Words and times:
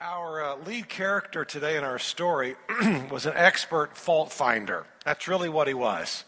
Our 0.00 0.44
uh, 0.44 0.56
lead 0.64 0.88
character 0.88 1.44
today 1.44 1.76
in 1.76 1.82
our 1.82 1.98
story 1.98 2.54
was 3.10 3.26
an 3.26 3.32
expert 3.34 3.96
fault 3.96 4.30
finder. 4.30 4.86
That's 5.04 5.26
really 5.26 5.48
what 5.48 5.66
he 5.66 5.74
was. 5.74 6.22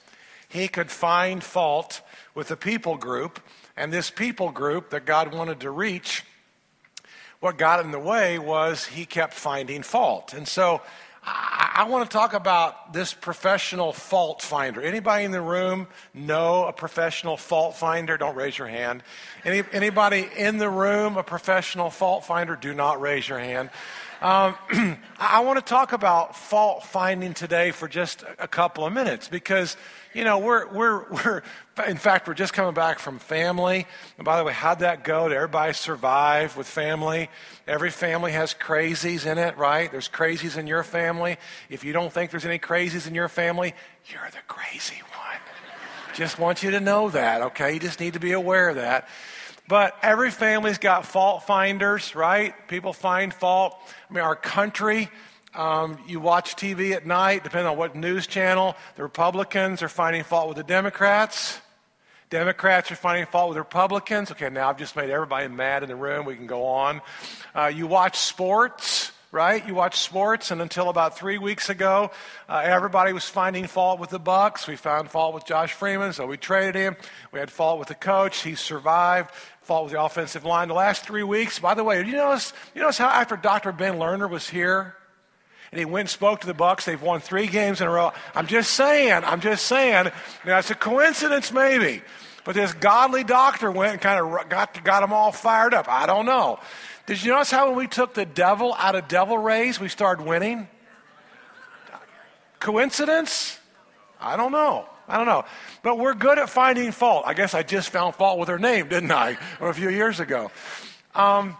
He 0.49 0.67
could 0.67 0.91
find 0.91 1.41
fault 1.41 2.01
with 2.35 2.51
a 2.51 2.56
people 2.56 2.96
group, 2.96 3.38
and 3.77 3.93
this 3.93 4.11
people 4.11 4.51
group 4.51 4.91
that 4.91 5.04
God 5.04 5.33
wanted 5.33 5.61
to 5.61 5.71
reach, 5.71 6.25
what 7.38 7.59
got 7.59 7.79
in 7.79 7.93
the 7.93 8.01
way 8.01 8.41
was 8.41 8.87
he 8.87 9.06
kept 9.06 9.34
finding 9.34 9.84
fault. 9.84 10.32
And 10.32 10.48
so 10.48 10.82
I, 11.33 11.85
want 11.89 12.11
to 12.11 12.12
talk 12.12 12.35
about 12.35 12.93
this 12.93 13.15
professional 13.15 13.93
fault 13.93 14.43
finder. 14.43 14.83
Anybody 14.83 15.25
in 15.25 15.30
the 15.30 15.41
room 15.41 15.87
know 16.12 16.65
a 16.67 16.73
professional 16.73 17.37
fault 17.37 17.77
finder? 17.77 18.17
Don't 18.17 18.37
raise 18.37 18.59
your 18.59 18.69
hand. 18.69 19.03
Any, 19.45 19.62
anybody 19.73 20.29
in 20.37 20.59
the 20.59 20.69
room 20.69 21.16
a 21.16 21.23
professional 21.23 21.91
fault 21.91 22.25
finder? 22.25 22.57
Do 22.57 22.75
not 22.75 23.01
raise 23.01 23.29
your 23.29 23.39
hand. 23.39 23.71
Um, 24.21 24.55
I 25.19 25.41
want 25.41 25.59
to 25.59 25.65
talk 25.65 25.93
about 25.93 26.37
fault 26.37 26.85
finding 26.85 27.33
today 27.33 27.71
for 27.71 27.88
just 27.88 28.24
a 28.38 28.49
couple 28.49 28.85
of 28.85 28.93
minutes 28.93 29.29
because, 29.29 29.77
you 30.12 30.24
know, 30.24 30.38
we're, 30.38 30.66
we're, 30.73 31.10
we're, 31.10 31.43
in 31.89 31.97
fact, 31.97 32.27
we're 32.27 32.34
just 32.34 32.52
coming 32.52 32.75
back 32.75 32.98
from 32.98 33.19
family. 33.19 33.87
And 34.19 34.25
by 34.25 34.38
the 34.38 34.45
way, 34.45 34.52
how'd 34.52 34.80
that 34.80 35.05
go? 35.05 35.29
Did 35.29 35.37
everybody 35.37 35.73
survive 35.73 36.57
with 36.57 36.66
family? 36.66 37.29
Every 37.66 37.91
family 37.91 38.33
has 38.33 38.55
crazies 38.55 39.27
in 39.27 39.38
it, 39.38 39.57
right? 39.57 39.91
There's 39.91 40.09
crazies 40.09 40.57
in 40.57 40.66
your 40.66 40.83
family. 40.83 41.37
If 41.69 41.85
you 41.85 41.93
don't 41.93 42.12
think 42.12 42.30
there's 42.30 42.47
any 42.47 42.59
crazies 42.59 43.07
in 43.07 43.15
your 43.15 43.29
family, 43.29 43.74
you're 44.07 44.29
the 44.30 44.38
crazy 44.48 45.02
one. 45.16 45.38
just 46.15 46.38
want 46.38 46.62
you 46.62 46.73
to 46.73 46.80
know 46.80 47.11
that, 47.11 47.43
okay? 47.43 47.74
You 47.74 47.80
just 47.80 48.01
need 48.01 48.15
to 48.15 48.21
be 48.21 48.33
aware 48.33 48.69
of 48.69 48.77
that. 48.77 49.09
But 49.69 49.97
every 50.02 50.30
family's 50.30 50.79
got 50.79 51.07
fault 51.07 51.45
finders, 51.45 52.16
right? 52.16 52.55
People 52.69 52.93
find 52.93 53.33
fault. 53.33 53.77
I 54.09 54.12
mean, 54.12 54.24
our 54.24 54.35
country, 54.35 55.09
um, 55.55 55.99
you 56.07 56.21
watch 56.21 56.57
TV 56.57 56.93
at 56.93 57.07
night, 57.07 57.45
depending 57.45 57.69
on 57.69 57.76
what 57.76 57.95
news 57.95 58.26
channel, 58.26 58.76
the 58.97 59.02
Republicans 59.02 59.82
are 59.82 59.88
finding 59.88 60.23
fault 60.23 60.49
with 60.49 60.57
the 60.57 60.65
Democrats. 60.65 61.60
Democrats 62.30 62.92
are 62.92 62.96
finding 62.96 63.26
fault 63.26 63.48
with 63.48 63.59
Republicans. 63.59 64.31
Okay, 64.31 64.48
now 64.50 64.70
I've 64.70 64.78
just 64.78 64.94
made 64.94 65.10
everybody 65.10 65.48
mad 65.48 65.82
in 65.82 65.88
the 65.88 65.97
room. 65.97 66.25
We 66.25 66.36
can 66.36 66.47
go 66.47 66.64
on. 66.64 67.00
Uh, 67.54 67.66
you 67.66 67.86
watch 67.88 68.16
sports 68.16 69.10
right? 69.32 69.64
You 69.66 69.75
watch 69.76 69.97
sports, 69.97 70.50
and 70.50 70.60
until 70.60 70.88
about 70.88 71.16
three 71.16 71.38
weeks 71.38 71.70
ago, 71.70 72.10
uh, 72.48 72.62
everybody 72.64 73.12
was 73.12 73.25
finding 73.26 73.66
fault 73.66 74.00
with 74.00 74.10
the 74.10 74.19
Bucks. 74.19 74.66
We 74.66 74.75
found 74.75 75.08
fault 75.08 75.34
with 75.34 75.47
Josh 75.47 75.72
Freeman, 75.72 76.12
so 76.12 76.26
we 76.26 76.36
traded 76.36 76.75
him. 76.75 76.97
We 77.31 77.38
had 77.38 77.50
fault 77.50 77.78
with 77.78 77.86
the 77.88 77.94
coach. 77.94 78.42
He 78.42 78.56
survived. 78.56 79.31
Fault 79.62 79.84
with 79.84 79.92
the 79.92 80.03
offensive 80.03 80.44
line. 80.44 80.66
The 80.66 80.75
last 80.75 81.04
three 81.04 81.22
weeks, 81.22 81.60
by 81.60 81.75
the 81.75 81.84
way, 81.84 82.04
you 82.04 82.12
notice, 82.12 82.53
you 82.75 82.81
notice 82.81 82.98
how 82.98 83.08
after 83.08 83.36
Dr. 83.36 83.70
Ben 83.70 83.94
Lerner 83.94 84.28
was 84.28 84.48
here, 84.48 84.97
and 85.70 85.78
he 85.78 85.84
went 85.84 86.00
and 86.00 86.10
spoke 86.10 86.41
to 86.41 86.48
the 86.48 86.54
Bucks. 86.54 86.84
They've 86.84 87.00
won 87.00 87.20
three 87.20 87.47
games 87.47 87.81
in 87.81 87.86
a 87.86 87.91
row. 87.91 88.12
I'm 88.34 88.48
just 88.48 88.72
saying. 88.72 89.22
I'm 89.25 89.41
just 89.41 89.66
saying. 89.66 90.10
Now 90.44 90.58
it's 90.58 90.70
a 90.70 90.75
coincidence, 90.75 91.53
maybe, 91.53 92.03
but 92.44 92.55
this 92.55 92.72
godly 92.72 93.25
doctor 93.25 93.71
went 93.71 93.93
and 93.93 94.00
kind 94.00 94.21
of 94.21 94.49
got 94.49 94.83
got 94.84 95.00
them 95.00 95.12
all 95.12 95.33
fired 95.33 95.75
up. 95.75 95.87
I 95.88 96.06
don't 96.06 96.27
know. 96.27 96.59
Did 97.06 97.22
you 97.22 97.32
notice 97.32 97.50
how 97.50 97.69
when 97.69 97.77
we 97.77 97.87
took 97.87 98.15
the 98.15 98.25
devil 98.27 98.75
out 98.75 98.94
of 98.94 99.09
devil 99.09 99.37
rays, 99.37 99.81
we 99.81 99.88
started 99.88 100.25
winning? 100.25 100.69
Coincidence? 102.60 103.59
I 104.21 104.37
don't 104.37 104.53
know. 104.53 104.87
I 105.09 105.16
don't 105.16 105.27
know. 105.27 105.44
But 105.82 105.99
we're 105.99 106.15
good 106.15 106.38
at 106.38 106.49
finding 106.49 106.93
fault. 106.93 107.25
I 107.27 107.34
guess 107.34 107.55
I 107.55 107.62
just 107.62 107.91
found 107.91 108.15
fault 108.15 108.38
with 108.38 108.49
her 108.49 108.59
name, 108.59 108.88
didn't 108.88 109.10
I? 109.10 109.38
A 109.60 109.72
few 109.72 109.91
years 109.91 110.21
ago. 110.21 110.53
Um, 111.15 111.56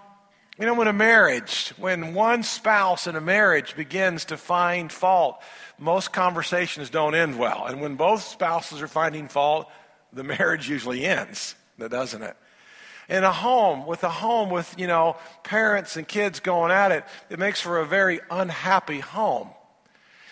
you 0.59 0.67
know, 0.67 0.75
when 0.75 0.89
a 0.89 0.92
marriage, 0.92 1.72
when 1.78 2.12
one 2.12 2.42
spouse 2.42 3.06
in 3.06 3.17
a 3.17 3.20
marriage 3.20 3.75
begins 3.75 4.27
to 4.27 4.37
find 4.37 4.92
fault, 4.92 5.42
most 5.78 6.12
conversations 6.12 6.91
don't 6.91 7.15
end 7.15 7.39
well. 7.39 7.65
And 7.67 7.81
when 7.81 7.97
both 7.97 8.22
spouses 8.22 8.83
are 8.83 8.87
finding 8.87 9.27
fault, 9.27 9.69
the 10.12 10.25
marriage 10.25 10.69
usually 10.69 11.04
ends, 11.04 11.54
doesn't 11.78 12.22
it? 12.22 12.37
in 13.10 13.25
a 13.25 13.32
home, 13.32 13.87
with 13.87 14.04
a 14.04 14.09
home 14.09 14.50
with, 14.50 14.72
you 14.78 14.87
know, 14.87 15.16
parents 15.43 15.97
and 15.97 16.06
kids 16.06 16.38
going 16.38 16.71
at 16.71 16.93
it, 16.93 17.04
it 17.28 17.41
makes 17.41 17.60
for 17.60 17.81
a 17.81 17.87
very 17.87 18.21
unhappy 18.31 19.00
home. 19.00 19.48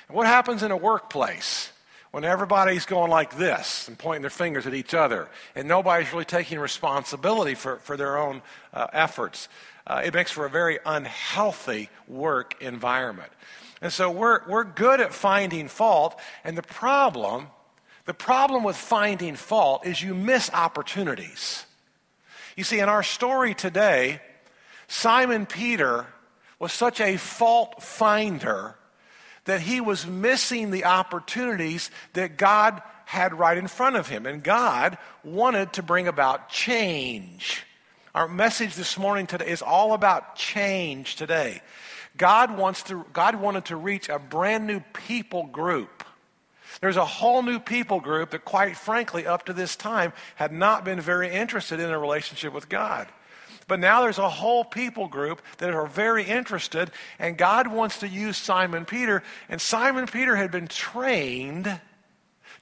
what 0.08 0.26
happens 0.26 0.62
in 0.62 0.70
a 0.70 0.76
workplace? 0.76 1.72
When 2.10 2.24
everybody's 2.24 2.86
going 2.86 3.10
like 3.10 3.36
this 3.36 3.86
and 3.86 3.98
pointing 3.98 4.22
their 4.22 4.30
fingers 4.30 4.66
at 4.66 4.72
each 4.72 4.94
other, 4.94 5.28
and 5.54 5.68
nobody's 5.68 6.10
really 6.10 6.24
taking 6.24 6.58
responsibility 6.58 7.54
for, 7.54 7.76
for 7.80 7.98
their 7.98 8.16
own 8.16 8.40
uh, 8.72 8.86
efforts, 8.94 9.48
uh, 9.86 10.00
it 10.02 10.14
makes 10.14 10.30
for 10.30 10.46
a 10.46 10.50
very 10.50 10.78
unhealthy 10.86 11.90
work 12.06 12.54
environment. 12.62 13.30
And 13.82 13.92
so 13.92 14.10
we're, 14.10 14.40
we're 14.48 14.64
good 14.64 15.02
at 15.02 15.12
finding 15.12 15.68
fault, 15.68 16.18
and 16.44 16.56
the 16.56 16.62
problem, 16.62 17.48
the 18.08 18.14
problem 18.14 18.64
with 18.64 18.74
finding 18.74 19.36
fault 19.36 19.84
is 19.84 20.02
you 20.02 20.14
miss 20.14 20.50
opportunities. 20.54 21.66
You 22.56 22.64
see, 22.64 22.78
in 22.78 22.88
our 22.88 23.02
story 23.02 23.52
today, 23.52 24.22
Simon 24.86 25.44
Peter 25.44 26.06
was 26.58 26.72
such 26.72 27.02
a 27.02 27.18
fault 27.18 27.82
finder 27.82 28.76
that 29.44 29.60
he 29.60 29.82
was 29.82 30.06
missing 30.06 30.70
the 30.70 30.86
opportunities 30.86 31.90
that 32.14 32.38
God 32.38 32.80
had 33.04 33.38
right 33.38 33.58
in 33.58 33.68
front 33.68 33.96
of 33.96 34.08
him. 34.08 34.24
And 34.24 34.42
God 34.42 34.96
wanted 35.22 35.74
to 35.74 35.82
bring 35.82 36.08
about 36.08 36.48
change. 36.48 37.62
Our 38.14 38.26
message 38.26 38.74
this 38.74 38.96
morning 38.96 39.26
today 39.26 39.48
is 39.48 39.60
all 39.60 39.92
about 39.92 40.34
change 40.34 41.16
today. 41.16 41.60
God 42.16 42.56
wants 42.56 42.84
to 42.84 43.04
God 43.12 43.36
wanted 43.36 43.66
to 43.66 43.76
reach 43.76 44.08
a 44.08 44.18
brand 44.18 44.66
new 44.66 44.80
people 44.94 45.44
group 45.44 46.04
there's 46.80 46.96
a 46.96 47.04
whole 47.04 47.42
new 47.42 47.58
people 47.58 48.00
group 48.00 48.30
that, 48.30 48.44
quite 48.44 48.76
frankly, 48.76 49.26
up 49.26 49.46
to 49.46 49.52
this 49.52 49.76
time, 49.76 50.12
had 50.36 50.52
not 50.52 50.84
been 50.84 51.00
very 51.00 51.30
interested 51.30 51.80
in 51.80 51.90
a 51.90 51.98
relationship 51.98 52.52
with 52.52 52.68
God. 52.68 53.08
But 53.66 53.80
now 53.80 54.00
there's 54.00 54.18
a 54.18 54.30
whole 54.30 54.64
people 54.64 55.08
group 55.08 55.42
that 55.58 55.74
are 55.74 55.86
very 55.86 56.24
interested, 56.24 56.90
and 57.18 57.36
God 57.36 57.66
wants 57.66 58.00
to 58.00 58.08
use 58.08 58.36
Simon 58.36 58.86
Peter. 58.86 59.22
And 59.48 59.60
Simon 59.60 60.06
Peter 60.06 60.36
had 60.36 60.50
been 60.50 60.68
trained 60.68 61.80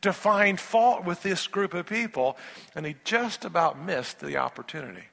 to 0.02 0.12
find 0.12 0.58
fault 0.58 1.04
with 1.04 1.22
this 1.22 1.46
group 1.46 1.74
of 1.74 1.86
people, 1.86 2.36
and 2.74 2.84
he 2.84 2.96
just 3.04 3.44
about 3.44 3.80
missed 3.80 4.20
the 4.20 4.36
opportunity. 4.36 5.04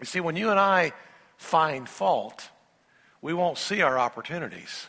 You 0.00 0.06
see, 0.06 0.20
when 0.20 0.36
you 0.36 0.50
and 0.50 0.60
I 0.60 0.92
find 1.36 1.88
fault, 1.88 2.48
we 3.20 3.34
won't 3.34 3.58
see 3.58 3.82
our 3.82 3.98
opportunities. 3.98 4.88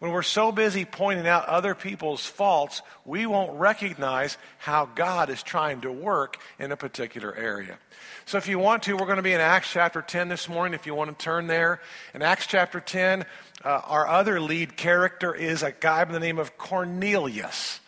When 0.00 0.12
we're 0.12 0.22
so 0.22 0.50
busy 0.50 0.86
pointing 0.86 1.26
out 1.26 1.44
other 1.44 1.74
people's 1.74 2.24
faults, 2.24 2.80
we 3.04 3.26
won't 3.26 3.60
recognize 3.60 4.38
how 4.56 4.86
God 4.86 5.28
is 5.28 5.42
trying 5.42 5.82
to 5.82 5.92
work 5.92 6.38
in 6.58 6.72
a 6.72 6.76
particular 6.76 7.34
area. 7.34 7.78
So, 8.24 8.38
if 8.38 8.48
you 8.48 8.58
want 8.58 8.84
to, 8.84 8.94
we're 8.94 9.04
going 9.04 9.16
to 9.16 9.22
be 9.22 9.34
in 9.34 9.42
Acts 9.42 9.70
chapter 9.70 10.00
10 10.00 10.28
this 10.28 10.48
morning, 10.48 10.72
if 10.72 10.86
you 10.86 10.94
want 10.94 11.16
to 11.16 11.22
turn 11.22 11.48
there. 11.48 11.82
In 12.14 12.22
Acts 12.22 12.46
chapter 12.46 12.80
10, 12.80 13.26
uh, 13.62 13.68
our 13.68 14.08
other 14.08 14.40
lead 14.40 14.74
character 14.78 15.34
is 15.34 15.62
a 15.62 15.70
guy 15.70 16.02
by 16.04 16.12
the 16.12 16.20
name 16.20 16.38
of 16.38 16.56
Cornelius. 16.56 17.80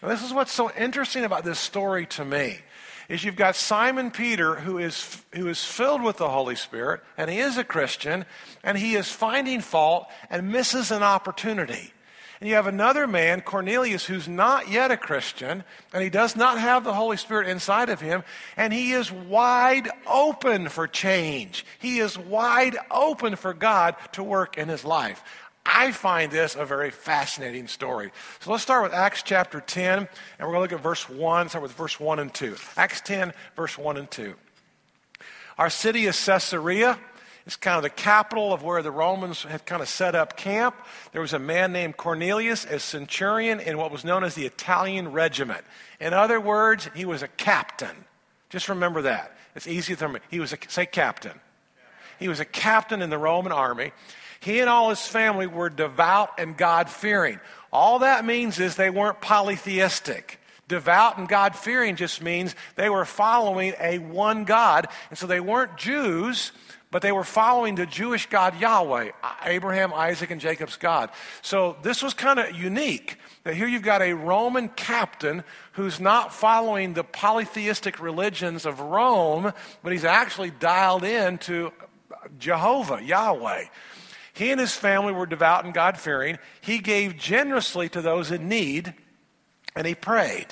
Now, 0.00 0.08
this 0.08 0.22
is 0.22 0.32
what's 0.32 0.52
so 0.52 0.70
interesting 0.70 1.24
about 1.24 1.42
this 1.42 1.58
story 1.58 2.06
to 2.06 2.24
me 2.24 2.60
is 3.08 3.24
you've 3.24 3.36
got 3.36 3.56
Simon 3.56 4.10
Peter 4.10 4.56
who 4.56 4.78
is, 4.78 5.22
who 5.34 5.48
is 5.48 5.64
filled 5.64 6.02
with 6.02 6.16
the 6.16 6.28
Holy 6.28 6.56
Spirit, 6.56 7.02
and 7.16 7.30
he 7.30 7.38
is 7.38 7.56
a 7.56 7.64
Christian, 7.64 8.24
and 8.62 8.76
he 8.76 8.94
is 8.94 9.10
finding 9.10 9.60
fault 9.60 10.08
and 10.30 10.50
misses 10.50 10.90
an 10.90 11.02
opportunity. 11.02 11.92
And 12.40 12.48
you 12.50 12.56
have 12.56 12.66
another 12.66 13.06
man, 13.06 13.40
Cornelius, 13.40 14.04
who's 14.04 14.28
not 14.28 14.68
yet 14.68 14.90
a 14.90 14.96
Christian, 14.98 15.64
and 15.94 16.02
he 16.02 16.10
does 16.10 16.36
not 16.36 16.58
have 16.58 16.84
the 16.84 16.92
Holy 16.92 17.16
Spirit 17.16 17.48
inside 17.48 17.88
of 17.88 18.00
him, 18.00 18.24
and 18.58 18.74
he 18.74 18.92
is 18.92 19.10
wide 19.10 19.88
open 20.06 20.68
for 20.68 20.86
change. 20.86 21.64
He 21.78 21.98
is 21.98 22.18
wide 22.18 22.76
open 22.90 23.36
for 23.36 23.54
God 23.54 23.96
to 24.12 24.22
work 24.22 24.58
in 24.58 24.68
his 24.68 24.84
life. 24.84 25.24
I 25.66 25.92
find 25.92 26.30
this 26.30 26.54
a 26.54 26.64
very 26.64 26.90
fascinating 26.90 27.66
story. 27.66 28.12
So 28.40 28.50
let's 28.52 28.62
start 28.62 28.82
with 28.84 28.94
Acts 28.94 29.22
chapter 29.22 29.60
10, 29.60 29.98
and 29.98 30.08
we're 30.38 30.46
going 30.46 30.54
to 30.56 30.60
look 30.60 30.72
at 30.72 30.80
verse 30.80 31.08
1, 31.08 31.48
start 31.48 31.62
with 31.62 31.72
verse 31.72 31.98
1 31.98 32.18
and 32.18 32.32
2. 32.32 32.56
Acts 32.76 33.00
10, 33.02 33.32
verse 33.56 33.76
1 33.76 33.96
and 33.96 34.10
2. 34.10 34.34
Our 35.58 35.70
city 35.70 36.06
is 36.06 36.22
Caesarea. 36.24 36.98
It's 37.46 37.56
kind 37.56 37.76
of 37.76 37.82
the 37.82 37.90
capital 37.90 38.52
of 38.52 38.62
where 38.62 38.82
the 38.82 38.90
Romans 38.90 39.42
had 39.42 39.66
kind 39.66 39.80
of 39.80 39.88
set 39.88 40.14
up 40.14 40.36
camp. 40.36 40.74
There 41.12 41.20
was 41.20 41.32
a 41.32 41.38
man 41.38 41.72
named 41.72 41.96
Cornelius, 41.96 42.64
a 42.64 42.80
centurion 42.80 43.60
in 43.60 43.78
what 43.78 43.92
was 43.92 44.04
known 44.04 44.24
as 44.24 44.34
the 44.34 44.46
Italian 44.46 45.12
regiment. 45.12 45.64
In 46.00 46.12
other 46.12 46.40
words, 46.40 46.90
he 46.94 47.04
was 47.04 47.22
a 47.22 47.28
captain. 47.28 48.04
Just 48.50 48.68
remember 48.68 49.02
that. 49.02 49.36
It's 49.54 49.66
easy 49.66 49.94
to 49.94 50.06
remember. 50.06 50.26
He 50.30 50.40
was 50.40 50.52
a, 50.52 50.58
say 50.68 50.86
captain. 50.86 51.40
He 52.18 52.28
was 52.28 52.40
a 52.40 52.44
captain 52.44 53.00
in 53.00 53.10
the 53.10 53.18
Roman 53.18 53.52
army. 53.52 53.92
He 54.46 54.60
and 54.60 54.70
all 54.70 54.90
his 54.90 55.04
family 55.04 55.48
were 55.48 55.68
devout 55.68 56.38
and 56.38 56.56
God 56.56 56.88
fearing. 56.88 57.40
All 57.72 57.98
that 57.98 58.24
means 58.24 58.60
is 58.60 58.76
they 58.76 58.90
weren't 58.90 59.20
polytheistic. 59.20 60.38
Devout 60.68 61.18
and 61.18 61.28
God 61.28 61.56
fearing 61.56 61.96
just 61.96 62.22
means 62.22 62.54
they 62.76 62.88
were 62.88 63.04
following 63.04 63.74
a 63.80 63.98
one 63.98 64.44
God. 64.44 64.86
And 65.10 65.18
so 65.18 65.26
they 65.26 65.40
weren't 65.40 65.76
Jews, 65.76 66.52
but 66.92 67.02
they 67.02 67.10
were 67.10 67.24
following 67.24 67.74
the 67.74 67.86
Jewish 67.86 68.26
God 68.26 68.60
Yahweh, 68.60 69.10
Abraham, 69.44 69.92
Isaac, 69.92 70.30
and 70.30 70.40
Jacob's 70.40 70.76
God. 70.76 71.10
So 71.42 71.76
this 71.82 72.00
was 72.00 72.14
kind 72.14 72.38
of 72.38 72.54
unique 72.54 73.18
that 73.42 73.56
here 73.56 73.66
you've 73.66 73.82
got 73.82 74.00
a 74.00 74.12
Roman 74.12 74.68
captain 74.68 75.42
who's 75.72 75.98
not 75.98 76.32
following 76.32 76.94
the 76.94 77.02
polytheistic 77.02 78.00
religions 78.00 78.64
of 78.64 78.78
Rome, 78.78 79.52
but 79.82 79.92
he's 79.92 80.04
actually 80.04 80.50
dialed 80.50 81.02
in 81.02 81.38
to 81.38 81.72
Jehovah, 82.38 83.02
Yahweh. 83.02 83.64
He 84.36 84.50
and 84.50 84.60
his 84.60 84.74
family 84.74 85.14
were 85.14 85.24
devout 85.24 85.64
and 85.64 85.72
God 85.72 85.96
fearing. 85.96 86.38
He 86.60 86.78
gave 86.78 87.16
generously 87.16 87.88
to 87.88 88.02
those 88.02 88.30
in 88.30 88.48
need, 88.48 88.92
and 89.74 89.86
he 89.86 89.94
prayed. 89.94 90.48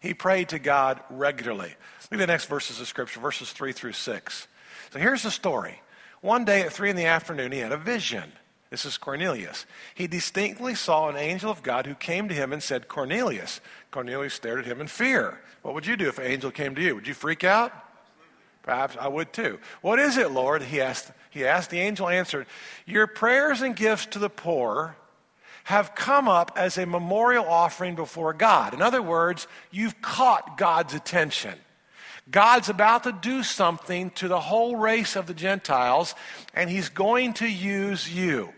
He 0.00 0.12
prayed 0.12 0.50
to 0.50 0.58
God 0.58 1.00
regularly. 1.08 1.74
Look 2.10 2.20
at 2.20 2.26
the 2.26 2.26
next 2.26 2.50
verses 2.50 2.80
of 2.80 2.86
Scripture, 2.86 3.20
verses 3.20 3.50
3 3.50 3.72
through 3.72 3.94
6. 3.94 4.46
So 4.92 4.98
here's 4.98 5.22
the 5.22 5.30
story. 5.30 5.80
One 6.20 6.44
day 6.44 6.62
at 6.62 6.72
3 6.74 6.90
in 6.90 6.96
the 6.96 7.06
afternoon, 7.06 7.50
he 7.50 7.60
had 7.60 7.72
a 7.72 7.78
vision. 7.78 8.30
This 8.68 8.84
is 8.84 8.98
Cornelius. 8.98 9.64
He 9.94 10.06
distinctly 10.06 10.74
saw 10.74 11.08
an 11.08 11.16
angel 11.16 11.50
of 11.50 11.62
God 11.62 11.86
who 11.86 11.94
came 11.94 12.28
to 12.28 12.34
him 12.34 12.52
and 12.52 12.62
said, 12.62 12.88
Cornelius. 12.88 13.62
Cornelius 13.90 14.34
stared 14.34 14.58
at 14.58 14.66
him 14.66 14.82
in 14.82 14.86
fear. 14.86 15.40
What 15.62 15.72
would 15.72 15.86
you 15.86 15.96
do 15.96 16.08
if 16.08 16.18
an 16.18 16.26
angel 16.26 16.50
came 16.50 16.74
to 16.74 16.82
you? 16.82 16.94
Would 16.94 17.08
you 17.08 17.14
freak 17.14 17.42
out? 17.42 17.72
Perhaps 18.62 18.96
I 19.00 19.08
would 19.08 19.32
too. 19.32 19.60
What 19.80 19.98
is 19.98 20.18
it, 20.18 20.30
Lord? 20.30 20.62
He 20.62 20.80
asked. 20.80 21.10
He 21.34 21.44
asked. 21.44 21.70
The 21.70 21.80
angel 21.80 22.08
answered, 22.08 22.46
Your 22.86 23.08
prayers 23.08 23.60
and 23.60 23.74
gifts 23.74 24.06
to 24.06 24.20
the 24.20 24.30
poor 24.30 24.96
have 25.64 25.96
come 25.96 26.28
up 26.28 26.52
as 26.56 26.78
a 26.78 26.86
memorial 26.86 27.44
offering 27.44 27.96
before 27.96 28.32
God. 28.32 28.72
In 28.72 28.80
other 28.80 29.02
words, 29.02 29.48
you've 29.72 30.00
caught 30.00 30.56
God's 30.56 30.94
attention. 30.94 31.54
God's 32.30 32.68
about 32.68 33.02
to 33.02 33.12
do 33.12 33.42
something 33.42 34.10
to 34.12 34.28
the 34.28 34.38
whole 34.38 34.76
race 34.76 35.16
of 35.16 35.26
the 35.26 35.34
Gentiles, 35.34 36.14
and 36.54 36.70
he's 36.70 36.88
going 36.88 37.34
to 37.34 37.48
use 37.48 38.14
you. 38.14 38.50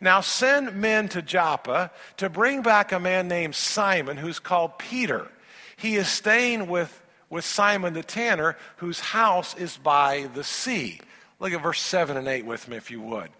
Now 0.00 0.20
send 0.20 0.74
men 0.74 1.08
to 1.10 1.22
Joppa 1.22 1.92
to 2.16 2.28
bring 2.28 2.62
back 2.62 2.90
a 2.90 2.98
man 2.98 3.28
named 3.28 3.54
Simon 3.54 4.16
who's 4.16 4.40
called 4.40 4.76
Peter. 4.76 5.28
He 5.76 5.94
is 5.94 6.08
staying 6.08 6.66
with, 6.66 7.00
with 7.30 7.44
Simon 7.44 7.94
the 7.94 8.02
tanner, 8.02 8.56
whose 8.78 8.98
house 8.98 9.56
is 9.56 9.76
by 9.76 10.28
the 10.34 10.44
sea. 10.44 11.00
Look 11.40 11.52
at 11.52 11.62
verse 11.62 11.80
7 11.80 12.16
and 12.16 12.26
8 12.26 12.44
with 12.46 12.68
me, 12.68 12.76
if 12.76 12.90
you 12.90 13.00
would. 13.00 13.30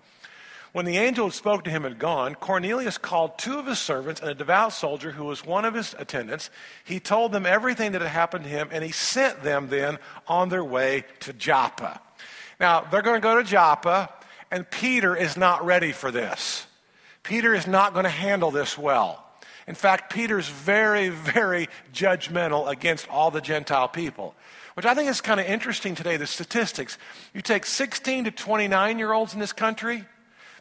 When 0.72 0.84
the 0.84 0.98
angel 0.98 1.26
who 1.26 1.32
spoke 1.32 1.64
to 1.64 1.70
him 1.70 1.84
had 1.84 1.98
gone, 1.98 2.34
Cornelius 2.34 2.98
called 2.98 3.38
two 3.38 3.58
of 3.58 3.66
his 3.66 3.78
servants 3.78 4.20
and 4.20 4.30
a 4.30 4.34
devout 4.34 4.72
soldier 4.72 5.10
who 5.10 5.24
was 5.24 5.44
one 5.44 5.64
of 5.64 5.74
his 5.74 5.94
attendants. 5.98 6.50
He 6.84 7.00
told 7.00 7.32
them 7.32 7.46
everything 7.46 7.92
that 7.92 8.02
had 8.02 8.10
happened 8.10 8.44
to 8.44 8.50
him, 8.50 8.68
and 8.70 8.84
he 8.84 8.92
sent 8.92 9.42
them 9.42 9.68
then 9.68 9.98
on 10.26 10.50
their 10.50 10.64
way 10.64 11.04
to 11.20 11.32
Joppa. 11.32 12.00
Now, 12.60 12.82
they're 12.82 13.02
going 13.02 13.20
to 13.20 13.26
go 13.26 13.38
to 13.38 13.44
Joppa, 13.44 14.10
and 14.50 14.70
Peter 14.70 15.16
is 15.16 15.36
not 15.36 15.64
ready 15.64 15.92
for 15.92 16.10
this. 16.10 16.66
Peter 17.22 17.54
is 17.54 17.66
not 17.66 17.92
going 17.92 18.04
to 18.04 18.10
handle 18.10 18.50
this 18.50 18.76
well. 18.76 19.24
In 19.66 19.74
fact, 19.74 20.12
Peter's 20.12 20.48
very, 20.48 21.08
very 21.08 21.68
judgmental 21.92 22.68
against 22.68 23.08
all 23.08 23.30
the 23.30 23.40
Gentile 23.40 23.88
people, 23.88 24.34
which 24.78 24.86
I 24.86 24.94
think 24.94 25.10
is 25.10 25.20
kind 25.20 25.40
of 25.40 25.46
interesting 25.46 25.96
today 25.96 26.18
the 26.18 26.26
statistics. 26.28 26.98
You 27.34 27.42
take 27.42 27.66
16 27.66 28.26
to 28.26 28.30
29 28.30 29.00
year 29.00 29.12
olds 29.12 29.34
in 29.34 29.40
this 29.40 29.52
country, 29.52 30.04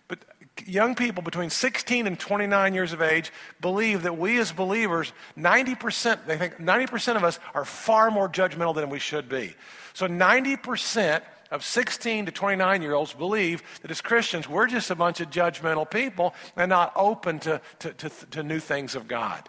but 0.07 0.17
young 0.65 0.95
people 0.95 1.21
between 1.21 1.51
16 1.51 2.07
and 2.07 2.19
29 2.19 2.73
years 2.73 2.93
of 2.93 3.03
age 3.03 3.31
believe 3.61 4.01
that 4.01 4.17
we 4.17 4.39
as 4.39 4.51
believers, 4.51 5.13
90%, 5.37 6.25
they 6.25 6.35
think 6.35 6.57
90% 6.57 7.15
of 7.15 7.23
us 7.23 7.37
are 7.53 7.63
far 7.63 8.09
more 8.09 8.27
judgmental 8.27 8.73
than 8.73 8.89
we 8.89 8.97
should 8.97 9.29
be. 9.29 9.53
So 9.93 10.07
90% 10.07 11.21
of 11.51 11.63
16 11.63 12.25
to 12.25 12.31
29 12.31 12.81
year 12.81 12.95
olds 12.95 13.13
believe 13.13 13.61
that 13.83 13.91
as 13.91 14.01
Christians, 14.01 14.49
we're 14.49 14.65
just 14.65 14.89
a 14.89 14.95
bunch 14.95 15.19
of 15.21 15.29
judgmental 15.29 15.87
people 15.87 16.33
and 16.55 16.69
not 16.69 16.91
open 16.95 17.37
to, 17.41 17.61
to, 17.77 17.93
to, 17.93 18.09
to 18.31 18.41
new 18.41 18.59
things 18.59 18.95
of 18.95 19.07
God. 19.07 19.47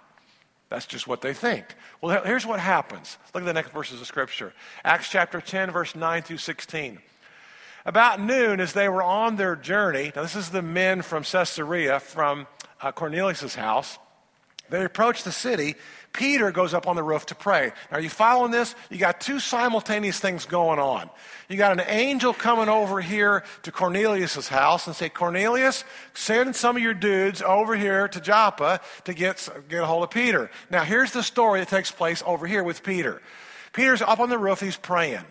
That's 0.70 0.86
just 0.86 1.08
what 1.08 1.22
they 1.22 1.32
think. 1.32 1.64
Well, 2.00 2.22
here's 2.24 2.44
what 2.44 2.60
happens. 2.60 3.16
Look 3.34 3.42
at 3.42 3.46
the 3.46 3.52
next 3.54 3.72
verses 3.72 4.00
of 4.00 4.06
Scripture 4.06 4.52
Acts 4.84 5.08
chapter 5.10 5.40
10, 5.40 5.70
verse 5.70 5.94
9 5.94 6.22
through 6.22 6.38
16. 6.38 6.98
About 7.86 8.20
noon, 8.20 8.60
as 8.60 8.74
they 8.74 8.88
were 8.88 9.02
on 9.02 9.36
their 9.36 9.56
journey, 9.56 10.12
now 10.14 10.22
this 10.22 10.36
is 10.36 10.50
the 10.50 10.60
men 10.60 11.00
from 11.00 11.22
Caesarea, 11.22 12.00
from 12.00 12.46
uh, 12.82 12.92
Cornelius' 12.92 13.54
house, 13.54 13.98
they 14.70 14.84
approach 14.84 15.22
the 15.22 15.32
city. 15.32 15.76
Peter 16.12 16.50
goes 16.50 16.74
up 16.74 16.86
on 16.86 16.96
the 16.96 17.02
roof 17.02 17.26
to 17.26 17.34
pray. 17.34 17.70
Now, 17.90 17.98
are 17.98 18.00
you 18.00 18.08
following 18.08 18.50
this? 18.50 18.74
You 18.90 18.98
got 18.98 19.20
two 19.20 19.40
simultaneous 19.40 20.18
things 20.18 20.46
going 20.46 20.78
on. 20.78 21.10
You 21.48 21.56
got 21.56 21.72
an 21.72 21.84
angel 21.86 22.32
coming 22.32 22.68
over 22.68 23.00
here 23.00 23.44
to 23.62 23.72
Cornelius' 23.72 24.48
house 24.48 24.86
and 24.86 24.96
say, 24.96 25.08
Cornelius, 25.08 25.84
send 26.14 26.56
some 26.56 26.76
of 26.76 26.82
your 26.82 26.94
dudes 26.94 27.42
over 27.42 27.76
here 27.76 28.08
to 28.08 28.20
Joppa 28.20 28.80
to 29.04 29.14
get, 29.14 29.48
get 29.68 29.82
a 29.82 29.86
hold 29.86 30.02
of 30.02 30.10
Peter. 30.10 30.50
Now, 30.70 30.82
here's 30.82 31.12
the 31.12 31.22
story 31.22 31.60
that 31.60 31.68
takes 31.68 31.90
place 31.90 32.22
over 32.26 32.46
here 32.46 32.64
with 32.64 32.82
Peter. 32.82 33.22
Peter's 33.72 34.02
up 34.02 34.18
on 34.18 34.28
the 34.30 34.38
roof, 34.38 34.60
he's 34.60 34.76
praying. 34.76 35.24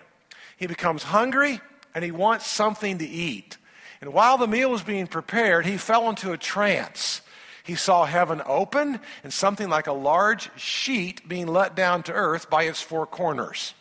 He 0.57 0.67
becomes 0.67 1.03
hungry 1.03 1.59
and 1.93 2.03
he 2.03 2.11
wants 2.11 2.47
something 2.47 2.99
to 2.99 3.05
eat. 3.05 3.57
And 3.99 4.13
while 4.13 4.37
the 4.37 4.47
meal 4.47 4.69
was 4.69 4.83
being 4.83 5.07
prepared, 5.07 5.65
he 5.65 5.77
fell 5.77 6.09
into 6.09 6.31
a 6.31 6.37
trance. 6.37 7.21
He 7.67 7.75
saw 7.75 8.05
heaven 8.05 8.41
open 8.45 9.01
and 9.25 9.33
something 9.33 9.67
like 9.67 9.87
a 9.87 9.91
large 9.91 10.49
sheet 10.57 11.27
being 11.27 11.47
let 11.47 11.75
down 11.75 12.01
to 12.03 12.13
earth 12.13 12.49
by 12.49 12.63
its 12.63 12.81
four 12.81 13.05
corners. 13.05 13.73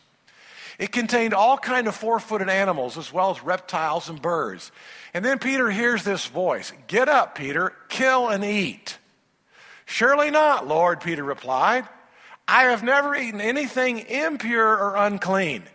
It 0.77 0.91
contained 0.91 1.33
all 1.33 1.57
kind 1.57 1.87
of 1.87 1.95
four-footed 1.95 2.49
animals 2.49 2.99
as 2.99 3.13
well 3.13 3.31
as 3.31 3.45
reptiles 3.45 4.09
and 4.09 4.21
birds. 4.21 4.73
And 5.15 5.25
then 5.25 5.39
Peter 5.39 5.71
hears 5.71 6.03
this 6.03 6.27
voice, 6.27 6.73
"Get 6.89 7.09
up, 7.09 7.37
Peter, 7.37 7.75
kill 7.89 8.29
and 8.29 8.45
eat." 8.45 8.99
"Surely 9.85 10.33
not, 10.33 10.67
Lord," 10.67 11.01
Peter 11.01 11.23
replied. 11.23 11.89
"I 12.49 12.65
have 12.65 12.83
never 12.83 13.15
eaten 13.15 13.41
anything 13.41 14.01
impure 14.01 14.77
or 14.77 14.97
unclean." 14.97 15.69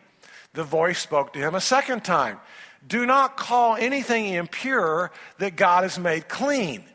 The 0.52 0.66
voice 0.66 1.00
spoke 1.00 1.32
to 1.32 1.40
him 1.40 1.56
a 1.56 1.62
second 1.62 2.04
time 2.04 2.42
Do 2.86 3.06
not 3.06 3.38
call 3.38 3.78
anything 3.78 4.26
impure 4.34 5.12
that 5.38 5.56
God 5.56 5.84
has 5.84 5.98
made 5.98 6.28
clean. 6.28 6.91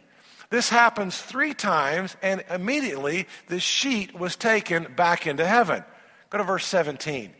This 0.50 0.68
happens 0.68 1.20
three 1.20 1.54
times, 1.54 2.16
and 2.22 2.44
immediately 2.50 3.26
the 3.48 3.60
sheet 3.60 4.14
was 4.18 4.36
taken 4.36 4.92
back 4.94 5.26
into 5.26 5.46
heaven. 5.46 5.84
Go 6.30 6.38
to 6.38 6.44
verse 6.44 6.66
17. 6.66 7.32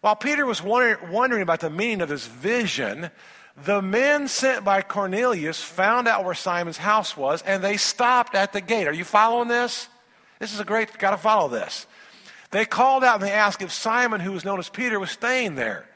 While 0.00 0.16
Peter 0.16 0.46
was 0.46 0.62
wondering 0.62 1.42
about 1.42 1.60
the 1.60 1.70
meaning 1.70 2.00
of 2.00 2.08
this 2.08 2.26
vision, 2.26 3.10
the 3.64 3.82
men 3.82 4.28
sent 4.28 4.64
by 4.64 4.82
Cornelius 4.82 5.60
found 5.60 6.06
out 6.06 6.24
where 6.24 6.34
Simon's 6.34 6.76
house 6.76 7.16
was, 7.16 7.42
and 7.42 7.62
they 7.62 7.76
stopped 7.76 8.36
at 8.36 8.52
the 8.52 8.60
gate. 8.60 8.86
Are 8.86 8.92
you 8.92 9.04
following 9.04 9.48
this? 9.48 9.88
This 10.38 10.54
is 10.54 10.60
a 10.60 10.64
great, 10.64 10.96
got 10.98 11.10
to 11.10 11.16
follow 11.16 11.48
this. 11.48 11.88
They 12.50 12.64
called 12.64 13.02
out 13.02 13.16
and 13.16 13.24
they 13.24 13.32
asked 13.32 13.60
if 13.60 13.72
Simon, 13.72 14.20
who 14.20 14.32
was 14.32 14.44
known 14.44 14.58
as 14.58 14.68
Peter, 14.68 15.00
was 15.00 15.10
staying 15.10 15.56
there. 15.56 15.86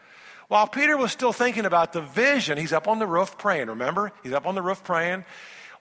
While 0.49 0.66
Peter 0.66 0.97
was 0.97 1.12
still 1.12 1.33
thinking 1.33 1.64
about 1.64 1.93
the 1.93 2.02
vision, 2.02 2.59
he's 2.59 2.73
up 2.73 2.88
on 2.88 2.99
the 2.99 3.07
roof 3.07 3.38
praying. 3.38 3.69
Remember? 3.69 4.12
He's 4.23 4.35
up 4.35 4.47
on 4.47 4.55
the 4.55 4.61
roof 4.61 4.85
praying. 4.85 5.25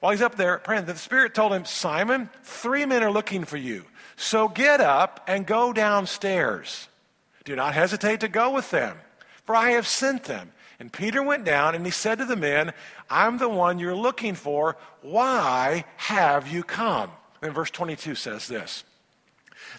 While 0.02 0.12
he's 0.12 0.22
up 0.22 0.36
there 0.36 0.58
praying, 0.58 0.86
the 0.86 0.96
Spirit 0.96 1.34
told 1.34 1.54
him, 1.54 1.64
Simon, 1.64 2.30
three 2.44 2.86
men 2.86 3.04
are 3.04 3.12
looking 3.12 3.46
for 3.46 3.58
you. 3.58 3.86
So 4.18 4.48
get 4.48 4.82
up 4.82 5.24
and 5.28 5.46
go 5.46 5.72
downstairs. 5.72 6.90
Do 7.46 7.56
not 7.56 7.76
hesitate 7.76 8.20
to 8.20 8.28
go 8.28 8.52
with 8.52 8.72
them, 8.72 8.98
for 9.46 9.56
I 9.56 9.72
have 9.72 9.88
sent 9.88 10.24
them. 10.24 10.52
And 10.80 10.92
Peter 10.92 11.22
went 11.22 11.46
down 11.46 11.76
and 11.76 11.86
he 11.86 11.92
said 11.92 12.18
to 12.18 12.26
the 12.26 12.36
men, 12.36 12.74
I'm 13.10 13.38
the 13.38 13.48
one 13.48 13.78
you're 13.78 13.96
looking 13.96 14.34
for. 14.34 14.76
Why 15.04 15.86
have 15.98 16.48
you 16.48 16.64
come? 16.64 17.12
And 17.44 17.54
verse 17.54 17.70
22 17.70 18.16
says 18.16 18.48
this 18.48 18.84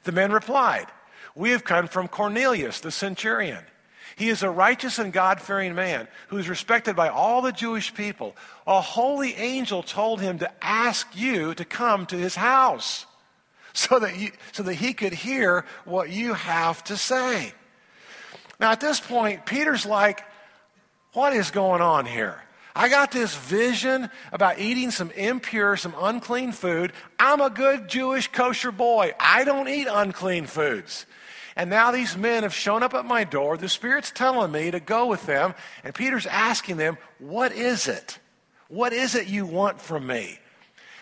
the 0.05 0.12
men 0.12 0.31
replied, 0.31 0.87
We 1.35 1.50
have 1.50 1.64
come 1.64 1.88
from 1.88 2.07
Cornelius, 2.07 2.79
the 2.79 2.93
centurion. 2.93 3.64
He 4.14 4.29
is 4.29 4.43
a 4.43 4.50
righteous 4.50 4.99
and 4.99 5.12
God 5.12 5.41
fearing 5.41 5.75
man 5.75 6.07
who 6.29 6.38
is 6.38 6.49
respected 6.49 6.95
by 6.95 7.09
all 7.09 7.43
the 7.43 7.52
Jewish 7.52 7.95
people. 7.95 8.37
A 8.66 8.81
holy 8.81 9.35
angel 9.35 9.83
told 9.83 10.21
him 10.21 10.38
to 10.38 10.50
ask 10.64 11.09
you 11.14 11.54
to 11.54 11.64
come 11.64 12.07
to 12.07 12.16
his 12.16 12.35
house 12.35 13.07
so 13.73 13.99
that, 13.99 14.19
you, 14.19 14.31
so 14.52 14.62
that 14.62 14.75
he 14.75 14.92
could 14.92 15.12
hear 15.12 15.64
what 15.85 16.11
you 16.11 16.35
have 16.35 16.85
to 16.85 16.97
say. 16.97 17.52
Now, 18.61 18.71
at 18.71 18.81
this 18.81 19.00
point, 19.00 19.47
Peter's 19.47 19.85
like, 19.85 20.25
What 21.12 21.33
is 21.33 21.50
going 21.50 21.83
on 21.83 22.07
here? 22.07 22.42
I 22.75 22.88
got 22.88 23.11
this 23.11 23.37
vision 23.37 24.09
about 24.33 24.59
eating 24.59 24.90
some 24.90 25.11
impure, 25.11 25.76
some 25.76 25.95
unclean 25.99 26.52
food. 26.52 26.92
I'm 27.19 27.40
a 27.40 27.50
good 27.50 27.88
Jewish 27.88 28.28
kosher 28.28 28.73
boy. 28.73 29.12
I 29.21 29.45
don't 29.45 29.69
eat 29.69 29.88
unclean 29.90 30.47
foods. 30.47 31.04
And 31.54 31.69
now 31.69 31.90
these 31.90 32.16
men 32.16 32.45
have 32.45 32.54
shown 32.54 32.83
up 32.83 32.95
at 32.95 33.04
my 33.04 33.25
door. 33.25 33.59
The 33.59 33.69
Spirit's 33.69 34.11
telling 34.11 34.52
me 34.52 34.71
to 34.71 34.81
go 34.81 35.07
with 35.07 35.26
them. 35.26 35.54
And 35.85 35.95
Peter's 35.95 36.26
asking 36.26 36.78
them, 36.78 36.97
What 37.19 37.52
is 37.52 37.88
it? 37.88 38.19
What 38.73 38.95
is 38.95 39.14
it 39.14 39.26
you 39.26 39.45
want 39.45 39.83
from 39.83 40.07
me? 40.07 40.38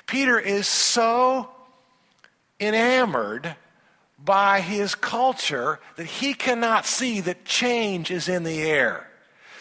Peter 0.07 0.41
is 0.41 0.67
so 0.67 1.49
enamored 2.59 3.55
by 4.19 4.61
his 4.61 4.97
culture 4.97 5.79
that 5.95 6.07
he 6.07 6.35
cannot 6.35 6.85
see 6.85 7.21
that 7.21 7.45
change 7.45 8.11
is 8.11 8.29
in 8.29 8.43
the 8.43 8.61
air 8.61 9.07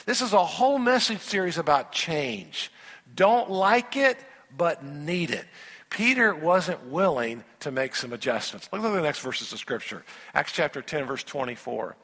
This 0.07 0.23
is 0.23 0.33
a 0.33 0.43
whole 0.43 0.79
message 0.79 1.19
series 1.19 1.59
about 1.59 1.91
change. 1.91 2.71
Don't 3.13 3.51
like 3.51 3.95
it, 3.95 4.17
but 4.57 4.83
need 4.83 5.29
it. 5.29 5.45
Peter 5.91 6.33
wasn't 6.33 6.83
willing 6.87 7.43
to 7.59 7.69
make 7.69 7.95
some 7.95 8.11
adjustments. 8.11 8.67
Look 8.73 8.83
at 8.83 8.91
the 8.91 9.01
next 9.03 9.19
verses 9.19 9.53
of 9.53 9.59
Scripture 9.59 10.03
Acts 10.33 10.51
chapter 10.51 10.81
10, 10.81 11.05
verse 11.05 11.23
24. 11.23 11.95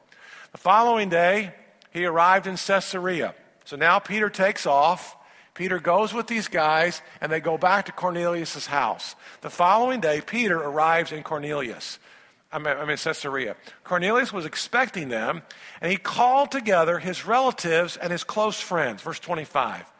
The 0.52 0.58
following 0.58 1.08
day, 1.08 1.52
he 1.90 2.04
arrived 2.04 2.46
in 2.46 2.56
Caesarea. 2.56 3.34
So 3.64 3.74
now 3.74 3.98
Peter 3.98 4.30
takes 4.30 4.66
off. 4.66 5.16
Peter 5.56 5.80
goes 5.80 6.12
with 6.12 6.26
these 6.26 6.48
guys, 6.48 7.00
and 7.20 7.32
they 7.32 7.40
go 7.40 7.56
back 7.56 7.86
to 7.86 7.92
Cornelius' 7.92 8.66
house. 8.66 9.16
The 9.40 9.48
following 9.48 10.00
day, 10.00 10.20
Peter 10.20 10.62
arrives 10.62 11.12
in 11.12 11.22
Cornelius. 11.22 11.98
I 12.52 12.58
mean, 12.58 12.76
I 12.76 12.84
mean, 12.84 12.98
Caesarea. 12.98 13.56
Cornelius 13.82 14.34
was 14.34 14.44
expecting 14.44 15.08
them, 15.08 15.42
and 15.80 15.90
he 15.90 15.96
called 15.96 16.50
together 16.50 16.98
his 16.98 17.26
relatives 17.26 17.96
and 17.96 18.12
his 18.12 18.22
close 18.22 18.60
friends. 18.60 19.00
Verse 19.00 19.18
25. 19.18 19.90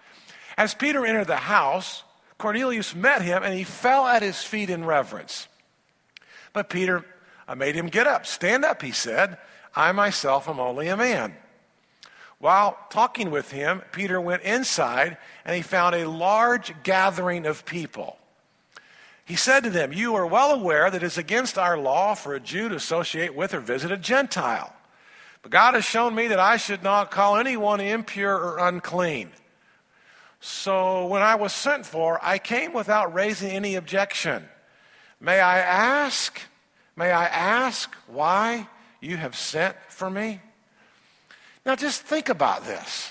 As 0.59 0.75
Peter 0.75 1.07
entered 1.07 1.27
the 1.27 1.37
house, 1.37 2.03
Cornelius 2.39 2.95
met 2.95 3.23
him 3.23 3.43
and 3.43 3.55
he 3.55 3.65
fell 3.65 4.07
at 4.07 4.23
his 4.23 4.43
feet 4.43 4.71
in 4.71 4.85
reverence. 4.85 5.49
But 6.53 6.71
Peter 6.71 7.05
made 7.57 7.75
him 7.75 7.87
get 7.87 8.07
up. 8.07 8.27
Stand 8.27 8.65
up, 8.65 8.83
he 8.83 8.93
said. 8.93 9.39
I 9.75 9.93
myself 9.93 10.49
am 10.49 10.61
only 10.61 10.89
a 10.89 10.97
man. 10.97 11.35
While 12.39 12.79
talking 12.91 13.31
with 13.31 13.51
him, 13.51 13.83
Peter 13.93 14.21
went 14.21 14.43
inside 14.43 15.17
and 15.45 15.57
he 15.57 15.63
found 15.63 15.95
a 15.95 16.09
large 16.09 16.75
gathering 16.83 17.47
of 17.47 17.65
people. 17.65 18.19
He 19.25 19.37
said 19.37 19.65
to 19.65 19.71
them, 19.71 19.93
You 19.93 20.15
are 20.15 20.27
well 20.27 20.53
aware 20.53 20.91
that 20.91 21.03
it 21.03 21.07
is 21.07 21.19
against 21.19 21.59
our 21.59 21.77
law 21.77 22.15
for 22.15 22.35
a 22.35 22.41
Jew 22.41 22.69
to 22.69 22.77
associate 22.77 23.35
with 23.35 23.55
or 23.55 23.61
visit 23.61 23.91
a 23.91 23.97
Gentile. 23.97 24.73
But 25.43 25.51
God 25.51 25.75
has 25.75 25.85
shown 25.85 26.15
me 26.15 26.29
that 26.29 26.39
I 26.39 26.57
should 26.57 26.83
not 26.83 27.11
call 27.11 27.37
anyone 27.37 27.81
impure 27.81 28.37
or 28.37 28.59
unclean. 28.59 29.31
So 30.41 31.07
when 31.07 31.23
I 31.23 31.35
was 31.35 31.53
sent 31.53 31.87
for, 31.87 32.21
I 32.23 32.39
came 32.39 32.73
without 32.73 33.15
raising 33.15 33.51
any 33.51 33.75
objection. 33.75 34.49
May 35.21 35.41
I 35.41 35.59
ask, 35.59 36.41
may 36.95 37.11
I 37.11 37.25
ask 37.27 37.93
why 38.07 38.69
you 39.01 39.17
have 39.17 39.35
sent 39.35 39.77
for 39.89 40.11
me? 40.11 40.41
Now 41.67 41.75
just 41.75 42.03
think 42.03 42.29
about 42.29 42.65
this. 42.65 43.11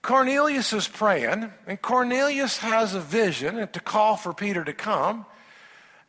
Cornelius 0.00 0.72
is 0.72 0.88
praying, 0.88 1.52
and 1.66 1.82
Cornelius 1.82 2.58
has 2.58 2.94
a 2.94 3.00
vision 3.00 3.68
to 3.68 3.80
call 3.80 4.16
for 4.16 4.32
Peter 4.32 4.64
to 4.64 4.72
come. 4.72 5.26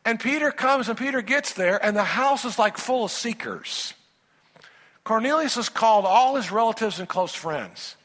And 0.06 0.18
Peter 0.18 0.50
comes, 0.50 0.88
and 0.88 0.96
Peter 0.96 1.20
gets 1.20 1.52
there, 1.52 1.84
and 1.84 1.94
the 1.94 2.04
house 2.04 2.46
is 2.46 2.58
like 2.58 2.78
full 2.78 3.04
of 3.04 3.10
seekers. 3.10 3.92
Cornelius 5.04 5.56
has 5.56 5.68
called 5.68 6.06
all 6.06 6.36
his 6.36 6.50
relatives 6.50 6.98
and 6.98 7.08
close 7.08 7.34
friends. 7.34 7.96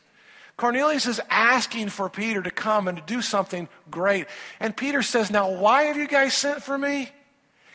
Cornelius 0.58 1.06
is 1.06 1.22
asking 1.30 1.90
for 1.90 2.10
Peter 2.10 2.42
to 2.42 2.52
come 2.52 2.88
and 2.88 2.98
to 2.98 3.04
do 3.06 3.22
something 3.22 3.70
great. 3.90 4.28
And 4.60 4.76
Peter 4.76 5.02
says, 5.02 5.32
Now, 5.32 5.50
why 5.50 5.84
have 5.84 5.98
you 5.98 6.08
guys 6.08 6.34
sent 6.34 6.62
for 6.62 6.78
me? 6.78 7.10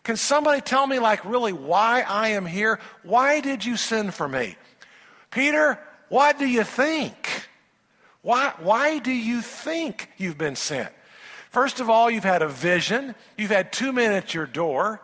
Can 0.02 0.16
somebody 0.16 0.60
tell 0.60 0.86
me, 0.86 0.98
like, 0.98 1.24
really 1.24 1.52
why 1.52 2.02
I 2.06 2.28
am 2.28 2.46
here? 2.46 2.80
Why 3.02 3.40
did 3.40 3.64
you 3.64 3.76
send 3.76 4.12
for 4.14 4.28
me? 4.28 4.56
Peter, 5.30 5.78
what 6.08 6.38
do 6.38 6.46
you 6.46 6.64
think? 6.64 7.48
Why, 8.22 8.52
why 8.58 8.98
do 8.98 9.12
you 9.12 9.40
think 9.42 10.10
you've 10.16 10.38
been 10.38 10.56
sent? 10.56 10.90
First 11.50 11.80
of 11.80 11.88
all, 11.88 12.10
you've 12.10 12.24
had 12.24 12.42
a 12.42 12.48
vision, 12.48 13.14
you've 13.36 13.50
had 13.50 13.72
two 13.72 13.92
men 13.92 14.12
at 14.12 14.34
your 14.34 14.46
door. 14.46 15.00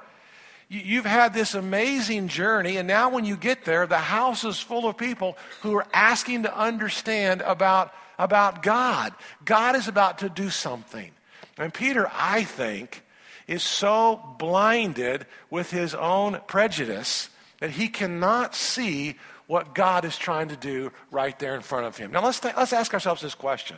You've 0.68 1.04
had 1.04 1.34
this 1.34 1.54
amazing 1.54 2.28
journey, 2.28 2.78
and 2.78 2.88
now 2.88 3.10
when 3.10 3.24
you 3.24 3.36
get 3.36 3.64
there, 3.64 3.86
the 3.86 3.98
house 3.98 4.44
is 4.44 4.58
full 4.58 4.88
of 4.88 4.96
people 4.96 5.36
who 5.60 5.76
are 5.76 5.86
asking 5.92 6.44
to 6.44 6.58
understand 6.58 7.42
about, 7.42 7.92
about 8.18 8.62
God. 8.62 9.14
God 9.44 9.76
is 9.76 9.88
about 9.88 10.18
to 10.18 10.28
do 10.28 10.50
something. 10.50 11.10
And 11.58 11.72
Peter, 11.72 12.10
I 12.12 12.44
think, 12.44 13.04
is 13.46 13.62
so 13.62 14.20
blinded 14.38 15.26
with 15.50 15.70
his 15.70 15.94
own 15.94 16.40
prejudice 16.46 17.28
that 17.60 17.70
he 17.70 17.88
cannot 17.88 18.54
see 18.54 19.16
what 19.46 19.74
God 19.74 20.04
is 20.04 20.16
trying 20.16 20.48
to 20.48 20.56
do 20.56 20.90
right 21.10 21.38
there 21.38 21.54
in 21.54 21.60
front 21.60 21.86
of 21.86 21.96
him. 21.96 22.12
Now, 22.12 22.24
let's, 22.24 22.40
th- 22.40 22.54
let's 22.56 22.72
ask 22.72 22.94
ourselves 22.94 23.20
this 23.20 23.34
question 23.34 23.76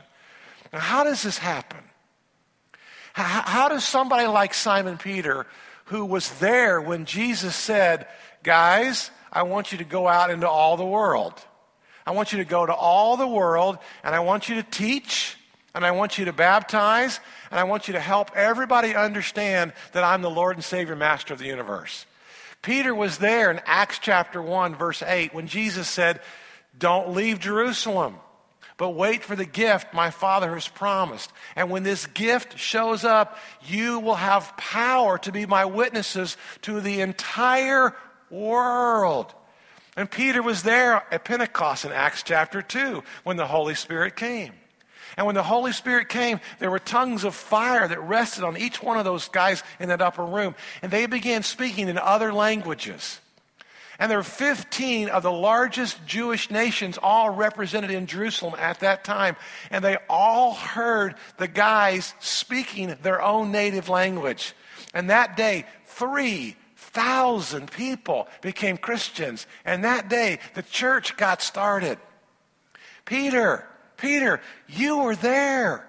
now, 0.73 0.79
How 0.79 1.05
does 1.05 1.23
this 1.23 1.39
happen? 1.39 1.81
How, 3.13 3.43
how 3.43 3.69
does 3.69 3.85
somebody 3.85 4.27
like 4.27 4.55
Simon 4.55 4.99
Peter 4.99 5.47
who 5.87 6.05
was 6.05 6.31
there 6.39 6.81
when 6.81 7.05
Jesus 7.05 7.57
said, 7.57 8.07
Guys, 8.43 9.11
I 9.33 9.43
want 9.43 9.73
you 9.73 9.79
to 9.79 9.85
go 9.85 10.07
out 10.07 10.31
into 10.31 10.49
all 10.49 10.77
the 10.77 10.85
world. 10.85 11.35
I 12.07 12.13
want 12.13 12.33
you 12.33 12.39
to 12.39 12.45
go 12.45 12.65
to 12.65 12.75
all 12.75 13.17
the 13.17 13.27
world, 13.27 13.79
and 14.05 14.15
I 14.15 14.21
want 14.21 14.49
you 14.49 14.57
to 14.57 14.63
teach, 14.63 15.37
and 15.75 15.85
I 15.85 15.91
want 15.91 16.19
you 16.19 16.27
to 16.27 16.33
baptize, 16.33 17.19
and 17.51 17.59
I 17.59 17.65
want 17.65 17.89
you 17.89 17.95
to 17.95 18.01
help 18.01 18.31
everybody 18.37 18.95
understand 18.95 19.73
that 19.93 20.05
I'm 20.05 20.23
the 20.23 20.31
Lord 20.31 20.57
and 20.57 20.65
Savior, 20.65 20.95
Master 20.95 21.35
of 21.35 21.41
the 21.41 21.47
universe. 21.47 22.07
Peter 22.67 22.93
was 22.93 23.19
there 23.19 23.53
in 23.53 23.61
Acts 23.65 24.01
chapter 24.01 24.43
1, 24.43 24.75
verse 24.75 25.01
8, 25.01 25.33
when 25.33 25.47
Jesus 25.47 25.87
said, 25.87 26.21
Don't 26.77 27.15
leave 27.15 27.39
Jerusalem 27.39 28.17
but 28.77 28.91
wait 28.91 29.23
for 29.23 29.37
the 29.37 29.47
gift 29.47 29.95
my 29.95 30.11
Father 30.11 30.53
has 30.53 30.67
promised. 30.67 31.33
And 31.55 31.71
when 31.71 31.85
this 31.85 32.07
gift 32.07 32.59
shows 32.59 33.05
up, 33.05 33.39
you 33.65 34.01
will 34.01 34.17
have 34.17 34.57
power 34.57 35.17
to 35.19 35.31
be 35.31 35.47
my 35.47 35.65
witnesses 35.65 36.37
to 36.63 36.81
the 36.81 37.03
entire 37.03 37.95
world. 38.31 39.33
And 39.97 40.11
Peter 40.11 40.43
was 40.43 40.65
there 40.65 41.05
at 41.11 41.25
Pentecost 41.25 41.85
in 41.85 41.93
Acts 41.93 42.25
chapter 42.25 42.63
2 42.63 43.05
when 43.23 43.37
the 43.37 43.47
Holy 43.47 43.77
Spirit 43.77 44.17
came. 44.17 44.53
And 45.17 45.27
when 45.27 45.35
the 45.35 45.43
Holy 45.43 45.73
Spirit 45.73 46.09
came, 46.09 46.41
there 46.59 46.71
were 46.71 46.79
tongues 46.79 47.25
of 47.25 47.35
fire 47.35 47.87
that 47.87 48.01
rested 48.01 48.45
on 48.45 48.57
each 48.57 48.83
one 48.83 48.99
of 48.99 49.05
those 49.05 49.29
guys 49.29 49.63
in 49.79 49.89
that 49.89 50.03
upper 50.03 50.25
room. 50.25 50.55
And 50.83 50.91
they 50.91 51.07
began 51.07 51.43
speaking 51.43 51.89
in 51.89 51.99
other 51.99 52.33
languages. 52.33 53.21
And 53.99 54.11
there 54.11 54.19
were 54.19 54.25
15 54.25 55.09
of 55.09 55.23
the 55.23 55.33
largest 55.33 56.05
Jewish 56.07 56.51
nations 56.51 56.99
all 57.03 57.31
represented 57.31 57.91
in 57.91 58.07
Jerusalem 58.07 58.55
at 58.59 58.81
that 58.81 59.05
time. 59.05 59.37
And 59.71 59.83
they 59.83 59.97
all 60.09 60.55
heard 60.55 61.15
the 61.39 61.49
guys 61.49 62.13
speaking 62.21 62.95
their 63.03 63.23
own 63.23 63.53
native 63.53 63.89
language. 63.89 64.55
And 64.93 65.09
that 65.09 65.37
day, 65.37 65.65
3,000 65.87 67.71
people 67.71 68.29
became 68.43 68.77
Christians. 68.77 69.47
And 69.65 69.85
that 69.85 70.11
day, 70.11 70.41
the 70.55 70.63
church 70.63 71.17
got 71.17 71.41
started. 71.41 71.99
Peter, 73.07 73.67
Peter, 73.97 74.41
you 74.69 74.99
were 74.99 75.17
there. 75.17 75.87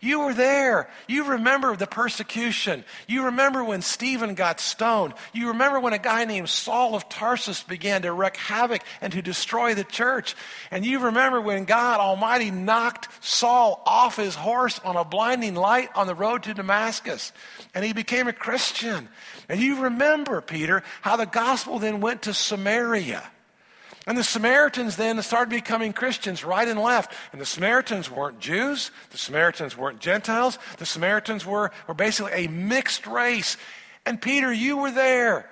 You 0.00 0.20
were 0.20 0.34
there. 0.34 0.88
You 1.08 1.24
remember 1.24 1.74
the 1.74 1.86
persecution. 1.86 2.84
You 3.08 3.24
remember 3.24 3.64
when 3.64 3.82
Stephen 3.82 4.34
got 4.34 4.60
stoned. 4.60 5.14
You 5.32 5.48
remember 5.48 5.80
when 5.80 5.94
a 5.94 5.98
guy 5.98 6.24
named 6.24 6.48
Saul 6.48 6.94
of 6.94 7.08
Tarsus 7.08 7.62
began 7.62 8.02
to 8.02 8.12
wreak 8.12 8.36
havoc 8.36 8.82
and 9.00 9.12
to 9.12 9.22
destroy 9.22 9.74
the 9.74 9.84
church. 9.84 10.36
And 10.70 10.84
you 10.84 11.00
remember 11.00 11.40
when 11.40 11.64
God 11.64 12.00
Almighty 12.00 12.50
knocked 12.50 13.08
Saul 13.24 13.82
off 13.86 14.16
his 14.16 14.34
horse 14.34 14.78
on 14.84 14.96
a 14.96 15.04
blinding 15.04 15.54
light 15.54 15.88
on 15.94 16.06
the 16.06 16.14
road 16.14 16.42
to 16.44 16.54
Damascus. 16.54 17.32
And 17.74 17.84
he 17.84 17.92
became 17.92 18.28
a 18.28 18.32
Christian. 18.32 19.08
And 19.48 19.60
you 19.60 19.82
remember, 19.82 20.40
Peter, 20.40 20.82
how 21.00 21.16
the 21.16 21.26
gospel 21.26 21.78
then 21.78 22.00
went 22.00 22.22
to 22.22 22.34
Samaria. 22.34 23.22
And 24.06 24.16
the 24.16 24.22
Samaritans 24.24 24.96
then 24.96 25.20
started 25.22 25.50
becoming 25.50 25.92
Christians 25.92 26.44
right 26.44 26.68
and 26.68 26.80
left. 26.80 27.12
And 27.32 27.40
the 27.40 27.46
Samaritans 27.46 28.08
weren't 28.08 28.38
Jews. 28.38 28.92
The 29.10 29.18
Samaritans 29.18 29.76
weren't 29.76 29.98
Gentiles. 29.98 30.58
The 30.78 30.86
Samaritans 30.86 31.44
were, 31.44 31.72
were 31.88 31.94
basically 31.94 32.32
a 32.32 32.48
mixed 32.48 33.06
race. 33.08 33.56
And 34.04 34.22
Peter, 34.22 34.52
you 34.52 34.76
were 34.76 34.92
there. 34.92 35.50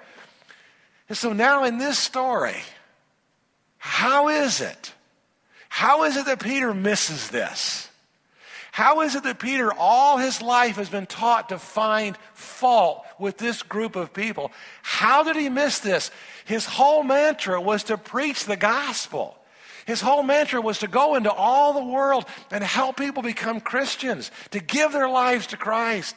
And 1.08 1.18
so 1.18 1.32
now 1.32 1.64
in 1.64 1.78
this 1.78 1.98
story, 1.98 2.62
how 3.78 4.28
is 4.28 4.60
it? 4.60 4.92
How 5.68 6.04
is 6.04 6.16
it 6.16 6.26
that 6.26 6.38
Peter 6.38 6.72
misses 6.72 7.30
this? 7.30 7.90
How 8.74 9.02
is 9.02 9.14
it 9.14 9.22
that 9.22 9.38
Peter, 9.38 9.72
all 9.72 10.18
his 10.18 10.42
life, 10.42 10.78
has 10.78 10.88
been 10.88 11.06
taught 11.06 11.50
to 11.50 11.60
find 11.60 12.16
fault 12.32 13.06
with 13.20 13.38
this 13.38 13.62
group 13.62 13.94
of 13.94 14.12
people? 14.12 14.50
How 14.82 15.22
did 15.22 15.36
he 15.36 15.48
miss 15.48 15.78
this? 15.78 16.10
His 16.44 16.66
whole 16.66 17.04
mantra 17.04 17.60
was 17.60 17.84
to 17.84 17.96
preach 17.96 18.46
the 18.46 18.56
gospel. 18.56 19.38
His 19.86 20.00
whole 20.00 20.24
mantra 20.24 20.60
was 20.60 20.80
to 20.80 20.88
go 20.88 21.14
into 21.14 21.30
all 21.30 21.72
the 21.72 21.84
world 21.84 22.24
and 22.50 22.64
help 22.64 22.96
people 22.96 23.22
become 23.22 23.60
Christians, 23.60 24.32
to 24.50 24.58
give 24.58 24.90
their 24.90 25.08
lives 25.08 25.46
to 25.48 25.56
Christ. 25.56 26.16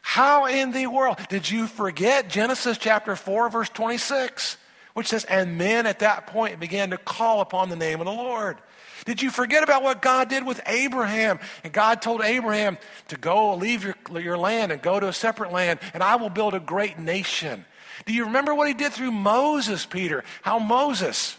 How 0.00 0.46
in 0.46 0.72
the 0.72 0.86
world 0.86 1.18
did 1.28 1.50
you 1.50 1.66
forget 1.66 2.30
Genesis 2.30 2.78
chapter 2.78 3.16
4, 3.16 3.50
verse 3.50 3.68
26, 3.68 4.56
which 4.94 5.08
says, 5.08 5.24
And 5.24 5.58
men 5.58 5.84
at 5.84 5.98
that 5.98 6.26
point 6.28 6.58
began 6.58 6.88
to 6.88 6.96
call 6.96 7.42
upon 7.42 7.68
the 7.68 7.76
name 7.76 8.00
of 8.00 8.06
the 8.06 8.12
Lord. 8.12 8.56
Did 9.04 9.20
you 9.20 9.30
forget 9.30 9.64
about 9.64 9.82
what 9.82 10.00
God 10.00 10.28
did 10.28 10.46
with 10.46 10.60
Abraham? 10.66 11.40
And 11.64 11.72
God 11.72 12.02
told 12.02 12.22
Abraham 12.22 12.78
to 13.08 13.16
go 13.16 13.54
leave 13.56 13.84
your, 13.84 13.96
your 14.20 14.38
land 14.38 14.70
and 14.70 14.80
go 14.80 15.00
to 15.00 15.08
a 15.08 15.12
separate 15.12 15.52
land, 15.52 15.80
and 15.92 16.02
I 16.02 16.16
will 16.16 16.30
build 16.30 16.54
a 16.54 16.60
great 16.60 16.98
nation. 16.98 17.64
Do 18.06 18.12
you 18.12 18.26
remember 18.26 18.54
what 18.54 18.68
he 18.68 18.74
did 18.74 18.92
through 18.92 19.12
Moses, 19.12 19.86
Peter? 19.86 20.24
How 20.42 20.58
Moses 20.58 21.36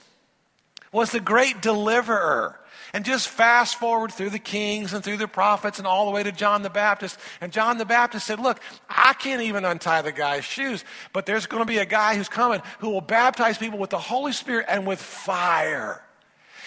was 0.91 1.12
the 1.12 1.20
great 1.20 1.62
deliverer. 1.62 2.60
And 2.96 3.03
just 3.03 3.27
fast 3.27 3.77
forward 3.77 4.12
through 4.12 4.29
the 4.29 4.39
kings 4.39 4.93
and 4.93 5.03
through 5.03 5.17
the 5.17 5.27
prophets 5.27 5.79
and 5.79 5.88
all 5.88 6.05
the 6.05 6.12
way 6.12 6.22
to 6.22 6.32
John 6.32 6.62
the 6.62 6.70
Baptist. 6.70 7.17
And 7.41 7.51
John 7.51 7.79
the 7.79 7.86
Baptist 7.86 8.27
said, 8.27 8.39
Look, 8.39 8.60
I 8.88 9.13
can't 9.13 9.41
even 9.41 9.65
untie 9.65 10.03
the 10.03 10.12
guy's 10.12 10.46
shoes, 10.46 10.86
but 11.12 11.25
there's 11.25 11.48
going 11.48 11.63
to 11.63 11.67
be 11.67 11.79
a 11.79 11.88
guy 11.88 12.15
who's 12.15 12.29
coming 12.29 12.62
who 12.77 12.91
will 12.91 13.01
baptize 13.01 13.58
people 13.58 13.79
with 13.79 13.89
the 13.89 13.98
Holy 13.98 14.32
Spirit 14.32 14.67
and 14.70 14.86
with 14.86 15.01
fire. 15.01 16.03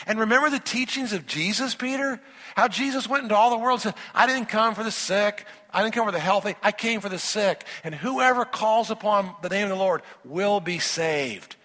And 0.07 0.19
remember 0.19 0.51
the 0.51 0.59
teachings 0.59 1.13
of 1.13 1.27
Jesus, 1.27 1.75
Peter? 1.75 2.21
How 2.57 2.69
Jesus 2.69 3.09
went 3.09 3.23
into 3.23 3.37
all 3.37 3.51
the 3.51 3.59
world 3.59 3.77
and 3.77 3.95
said, 3.95 4.03
I 4.15 4.27
didn't 4.27 4.49
come 4.49 4.75
for 4.75 4.83
the 4.83 4.91
sick, 4.91 5.47
I 5.73 5.83
didn't 5.83 5.95
come 5.95 6.07
for 6.07 6.13
the 6.13 6.19
healthy, 6.19 6.55
I 6.63 6.73
came 6.73 7.01
for 7.01 7.09
the 7.09 7.19
sick. 7.19 7.65
And 7.85 7.95
whoever 7.95 8.45
calls 8.45 8.91
upon 8.91 9.35
the 9.43 9.49
name 9.49 9.65
of 9.65 9.71
the 9.71 9.77
Lord 9.77 10.03
will 10.25 10.61
be 10.61 10.79
saved. 10.79 11.57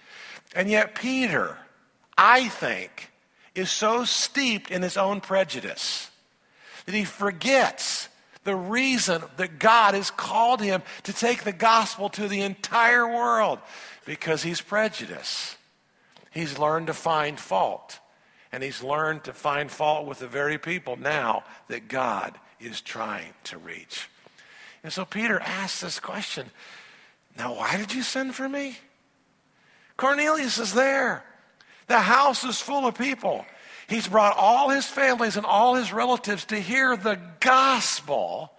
And 0.55 0.69
yet, 0.69 0.95
Peter, 0.95 1.57
I 2.17 2.49
think, 2.49 3.11
is 3.55 3.69
so 3.69 4.05
steeped 4.05 4.69
in 4.69 4.81
his 4.81 4.97
own 4.97 5.21
prejudice 5.21 6.09
that 6.85 6.95
he 6.95 7.05
forgets 7.05 8.09
the 8.43 8.55
reason 8.55 9.21
that 9.37 9.59
God 9.59 9.93
has 9.93 10.11
called 10.11 10.61
him 10.61 10.81
to 11.03 11.13
take 11.13 11.43
the 11.43 11.51
gospel 11.51 12.09
to 12.09 12.27
the 12.27 12.41
entire 12.41 13.07
world 13.07 13.59
because 14.05 14.43
he's 14.43 14.61
prejudiced. 14.61 15.57
He's 16.31 16.57
learned 16.57 16.87
to 16.87 16.93
find 16.93 17.39
fault. 17.39 17.99
And 18.51 18.61
he's 18.61 18.83
learned 18.83 19.23
to 19.25 19.33
find 19.33 19.71
fault 19.71 20.05
with 20.05 20.19
the 20.19 20.27
very 20.27 20.57
people 20.57 20.97
now 20.97 21.43
that 21.69 21.87
God 21.87 22.37
is 22.59 22.81
trying 22.81 23.33
to 23.45 23.57
reach. 23.57 24.09
And 24.83 24.91
so 24.91 25.05
Peter 25.05 25.39
asks 25.39 25.81
this 25.81 25.99
question 25.99 26.49
Now, 27.37 27.55
why 27.55 27.77
did 27.77 27.93
you 27.93 28.03
send 28.03 28.35
for 28.35 28.47
me? 28.47 28.77
Cornelius 29.97 30.57
is 30.57 30.73
there. 30.73 31.23
The 31.87 31.99
house 31.99 32.43
is 32.43 32.59
full 32.59 32.87
of 32.87 32.97
people. 32.97 33.45
He's 33.87 34.07
brought 34.07 34.37
all 34.37 34.69
his 34.69 34.85
families 34.85 35.35
and 35.35 35.45
all 35.45 35.75
his 35.75 35.91
relatives 35.91 36.45
to 36.45 36.55
hear 36.55 36.95
the 36.95 37.19
gospel, 37.41 38.53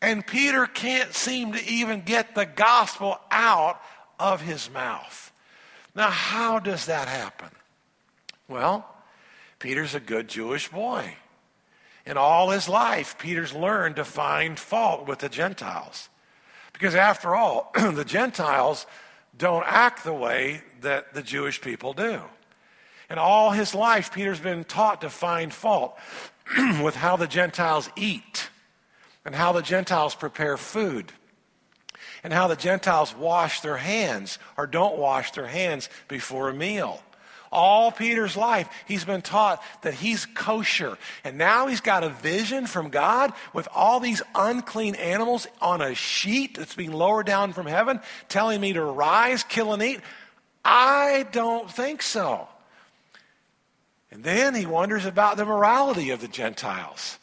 and 0.00 0.24
Peter 0.24 0.66
can't 0.66 1.12
seem 1.12 1.52
to 1.52 1.64
even 1.64 2.02
get 2.02 2.34
the 2.34 2.46
gospel 2.46 3.18
out 3.30 3.80
of 4.20 4.40
his 4.40 4.70
mouth. 4.70 5.32
Now, 5.96 6.10
how 6.10 6.60
does 6.60 6.86
that 6.86 7.08
happen? 7.08 7.50
Well, 8.46 8.88
Peter's 9.62 9.94
a 9.94 10.00
good 10.00 10.26
Jewish 10.26 10.68
boy. 10.68 11.14
In 12.04 12.16
all 12.16 12.50
his 12.50 12.68
life, 12.68 13.16
Peter's 13.16 13.54
learned 13.54 13.94
to 13.94 14.04
find 14.04 14.58
fault 14.58 15.06
with 15.06 15.20
the 15.20 15.28
Gentiles. 15.28 16.08
Because 16.72 16.96
after 16.96 17.36
all, 17.36 17.70
the 17.92 18.04
Gentiles 18.04 18.86
don't 19.38 19.64
act 19.64 20.02
the 20.02 20.12
way 20.12 20.62
that 20.80 21.14
the 21.14 21.22
Jewish 21.22 21.60
people 21.60 21.92
do. 21.92 22.20
And 23.08 23.20
all 23.20 23.52
his 23.52 23.72
life, 23.72 24.12
Peter's 24.12 24.40
been 24.40 24.64
taught 24.64 25.02
to 25.02 25.10
find 25.10 25.54
fault 25.54 25.96
with 26.82 26.96
how 26.96 27.14
the 27.14 27.28
Gentiles 27.28 27.88
eat 27.94 28.50
and 29.24 29.32
how 29.32 29.52
the 29.52 29.62
Gentiles 29.62 30.16
prepare 30.16 30.56
food 30.56 31.12
and 32.24 32.32
how 32.32 32.48
the 32.48 32.56
Gentiles 32.56 33.14
wash 33.14 33.60
their 33.60 33.76
hands 33.76 34.40
or 34.56 34.66
don't 34.66 34.98
wash 34.98 35.30
their 35.30 35.46
hands 35.46 35.88
before 36.08 36.48
a 36.48 36.54
meal. 36.54 37.00
All 37.52 37.92
Peter's 37.92 38.36
life, 38.36 38.68
he's 38.88 39.04
been 39.04 39.22
taught 39.22 39.62
that 39.82 39.94
he's 39.94 40.26
kosher. 40.26 40.96
And 41.22 41.38
now 41.38 41.66
he's 41.66 41.82
got 41.82 42.02
a 42.02 42.08
vision 42.08 42.66
from 42.66 42.88
God 42.88 43.32
with 43.52 43.68
all 43.74 44.00
these 44.00 44.22
unclean 44.34 44.94
animals 44.94 45.46
on 45.60 45.82
a 45.82 45.94
sheet 45.94 46.56
that's 46.56 46.74
being 46.74 46.92
lowered 46.92 47.26
down 47.26 47.52
from 47.52 47.66
heaven, 47.66 48.00
telling 48.28 48.60
me 48.60 48.72
to 48.72 48.82
rise, 48.82 49.44
kill, 49.44 49.72
and 49.72 49.82
eat. 49.82 50.00
I 50.64 51.26
don't 51.30 51.70
think 51.70 52.02
so. 52.02 52.48
And 54.10 54.24
then 54.24 54.54
he 54.54 54.66
wonders 54.66 55.04
about 55.04 55.36
the 55.36 55.44
morality 55.44 56.10
of 56.10 56.20
the 56.20 56.28
Gentiles. 56.28 57.18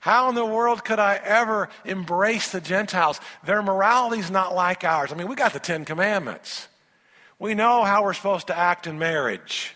How 0.00 0.28
in 0.30 0.34
the 0.34 0.46
world 0.46 0.84
could 0.84 0.98
I 0.98 1.20
ever 1.22 1.68
embrace 1.84 2.50
the 2.50 2.60
Gentiles? 2.60 3.20
Their 3.44 3.62
morality 3.62 4.20
is 4.20 4.30
not 4.30 4.54
like 4.54 4.82
ours. 4.82 5.12
I 5.12 5.14
mean, 5.14 5.28
we 5.28 5.36
got 5.36 5.52
the 5.52 5.60
Ten 5.60 5.84
Commandments. 5.84 6.68
We 7.40 7.54
know 7.54 7.82
how 7.82 8.04
we're 8.04 8.14
supposed 8.14 8.46
to 8.48 8.56
act 8.56 8.86
in 8.86 8.98
marriage. 8.98 9.74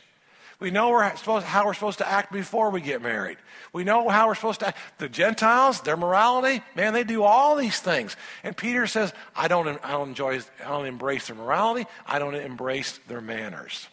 We 0.61 0.71
know 0.71 0.91
we're 0.91 1.17
supposed, 1.17 1.47
how 1.47 1.67
we're 1.67 1.75
supposed 1.75 1.99
to 1.99 2.09
act 2.09 2.31
before 2.31 2.71
we 2.71 2.81
get 2.81 3.03
married. 3.03 3.39
We 3.73 3.83
know 3.83 4.09
how 4.09 4.29
we're 4.29 4.37
supposed 4.37 4.61
to 4.61 4.69
act. 4.69 4.79
The 4.99 5.09
Gentiles, 5.09 5.81
their 5.81 5.97
morality, 5.97 6.63
man, 6.77 6.93
they 6.93 7.05
do 7.05 7.25
all 7.25 7.57
these 7.57 7.81
things. 7.81 8.17
And 8.45 8.57
Peter 8.57 8.87
says, 8.87 9.13
I 9.35 9.49
don't, 9.49 9.81
I 9.83 9.93
don't 9.93 10.11
enjoy, 10.11 10.41
I 10.65 10.69
don't 10.69 10.87
embrace 10.87 11.27
their 11.27 11.37
morality. 11.37 11.87
I 12.07 12.19
don't 12.19 12.35
embrace 12.35 13.01
their 13.09 13.21
manners. 13.21 13.89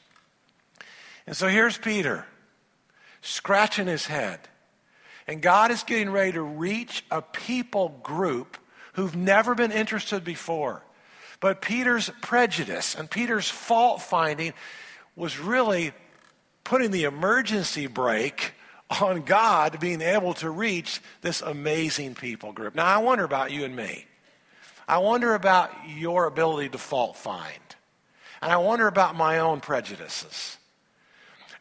And 1.26 1.36
so 1.36 1.48
here's 1.48 1.78
Peter 1.78 2.26
scratching 3.22 3.88
his 3.88 4.06
head. 4.06 4.40
And 5.28 5.42
God 5.42 5.72
is 5.72 5.84
getting 5.84 6.10
ready 6.10 6.34
to 6.34 6.42
reach 6.42 7.06
a 7.10 7.22
people 7.22 8.00
group 8.04 8.58
who've 8.94 9.16
never 9.16 9.56
been 9.56 9.72
interested 9.72 10.24
before. 10.24 10.84
But 11.42 11.62
Peter's 11.62 12.10
prejudice 12.22 12.96
and 12.96 13.12
Peter's 13.12 13.50
fault 13.50 14.02
finding 14.02 14.54
was 15.18 15.38
really 15.38 15.92
putting 16.64 16.92
the 16.92 17.04
emergency 17.04 17.88
brake 17.88 18.54
on 19.02 19.24
God 19.24 19.80
being 19.80 20.02
able 20.02 20.34
to 20.36 20.50
reach 20.50 21.02
this 21.22 21.42
amazing 21.42 22.16
people 22.16 22.54
group. 22.54 22.76
Now, 22.76 22.86
I 22.86 23.00
wonder 23.00 23.24
about 23.24 23.52
you 23.52 23.66
and 23.66 23.76
me. 23.76 24.06
I 24.88 25.00
wonder 25.00 25.34
about 25.34 25.72
your 25.90 26.26
ability 26.26 26.70
to 26.70 26.78
fault 26.78 27.18
find. 27.18 27.76
And 28.42 28.52
I 28.52 28.58
wonder 28.58 28.88
about 28.88 29.16
my 29.16 29.40
own 29.40 29.62
prejudices. 29.62 30.58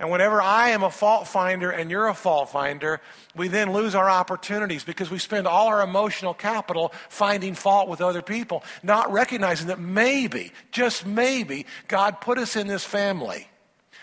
And 0.00 0.10
whenever 0.10 0.40
I 0.40 0.70
am 0.70 0.82
a 0.82 0.90
fault 0.90 1.28
finder 1.28 1.70
and 1.70 1.90
you're 1.90 2.08
a 2.08 2.14
fault 2.14 2.48
finder, 2.48 3.02
we 3.36 3.48
then 3.48 3.74
lose 3.74 3.94
our 3.94 4.08
opportunities 4.08 4.82
because 4.82 5.10
we 5.10 5.18
spend 5.18 5.46
all 5.46 5.68
our 5.68 5.82
emotional 5.82 6.32
capital 6.32 6.94
finding 7.10 7.54
fault 7.54 7.86
with 7.86 8.00
other 8.00 8.22
people, 8.22 8.64
not 8.82 9.12
recognizing 9.12 9.66
that 9.66 9.78
maybe, 9.78 10.52
just 10.72 11.04
maybe, 11.04 11.66
God 11.86 12.22
put 12.22 12.38
us 12.38 12.56
in 12.56 12.66
this 12.66 12.82
family. 12.82 13.46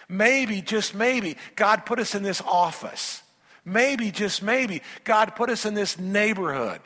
Maybe, 0.08 0.62
just 0.62 0.94
maybe, 0.94 1.36
God 1.56 1.84
put 1.84 1.98
us 1.98 2.14
in 2.14 2.22
this 2.22 2.42
office. 2.42 3.24
Maybe, 3.66 4.12
just 4.12 4.44
maybe, 4.44 4.84
God 5.04 5.36
put 5.36 5.50
us 5.50 5.66
in 5.66 5.74
this 5.74 5.98
neighborhood. 5.98 6.80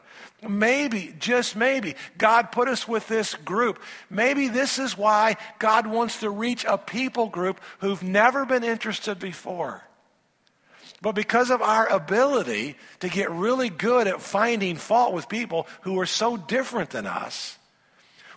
Maybe, 0.47 1.13
just 1.19 1.55
maybe, 1.55 1.95
God 2.17 2.51
put 2.51 2.67
us 2.67 2.87
with 2.87 3.07
this 3.07 3.35
group. 3.35 3.79
Maybe 4.09 4.47
this 4.47 4.79
is 4.79 4.97
why 4.97 5.37
God 5.59 5.85
wants 5.85 6.21
to 6.21 6.31
reach 6.31 6.65
a 6.67 6.79
people 6.79 7.27
group 7.27 7.61
who've 7.79 8.01
never 8.01 8.45
been 8.45 8.63
interested 8.63 9.19
before. 9.19 9.83
But 10.99 11.13
because 11.13 11.49
of 11.51 11.61
our 11.61 11.87
ability 11.87 12.75
to 13.01 13.09
get 13.09 13.29
really 13.31 13.69
good 13.69 14.07
at 14.07 14.21
finding 14.21 14.75
fault 14.77 15.13
with 15.13 15.29
people 15.29 15.67
who 15.81 15.99
are 15.99 16.05
so 16.07 16.37
different 16.37 16.91
than 16.91 17.05
us, 17.05 17.57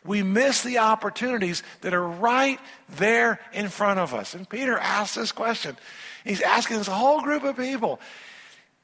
we 0.04 0.22
miss 0.22 0.62
the 0.62 0.78
opportunities 0.78 1.62
that 1.80 1.94
are 1.94 2.06
right 2.06 2.60
there 2.96 3.40
in 3.54 3.68
front 3.68 3.98
of 3.98 4.12
us. 4.12 4.34
And 4.34 4.48
Peter 4.48 4.78
asks 4.78 5.16
this 5.16 5.32
question. 5.32 5.76
He's 6.24 6.42
asking 6.42 6.78
this 6.78 6.86
whole 6.86 7.22
group 7.22 7.44
of 7.44 7.56
people, 7.56 8.00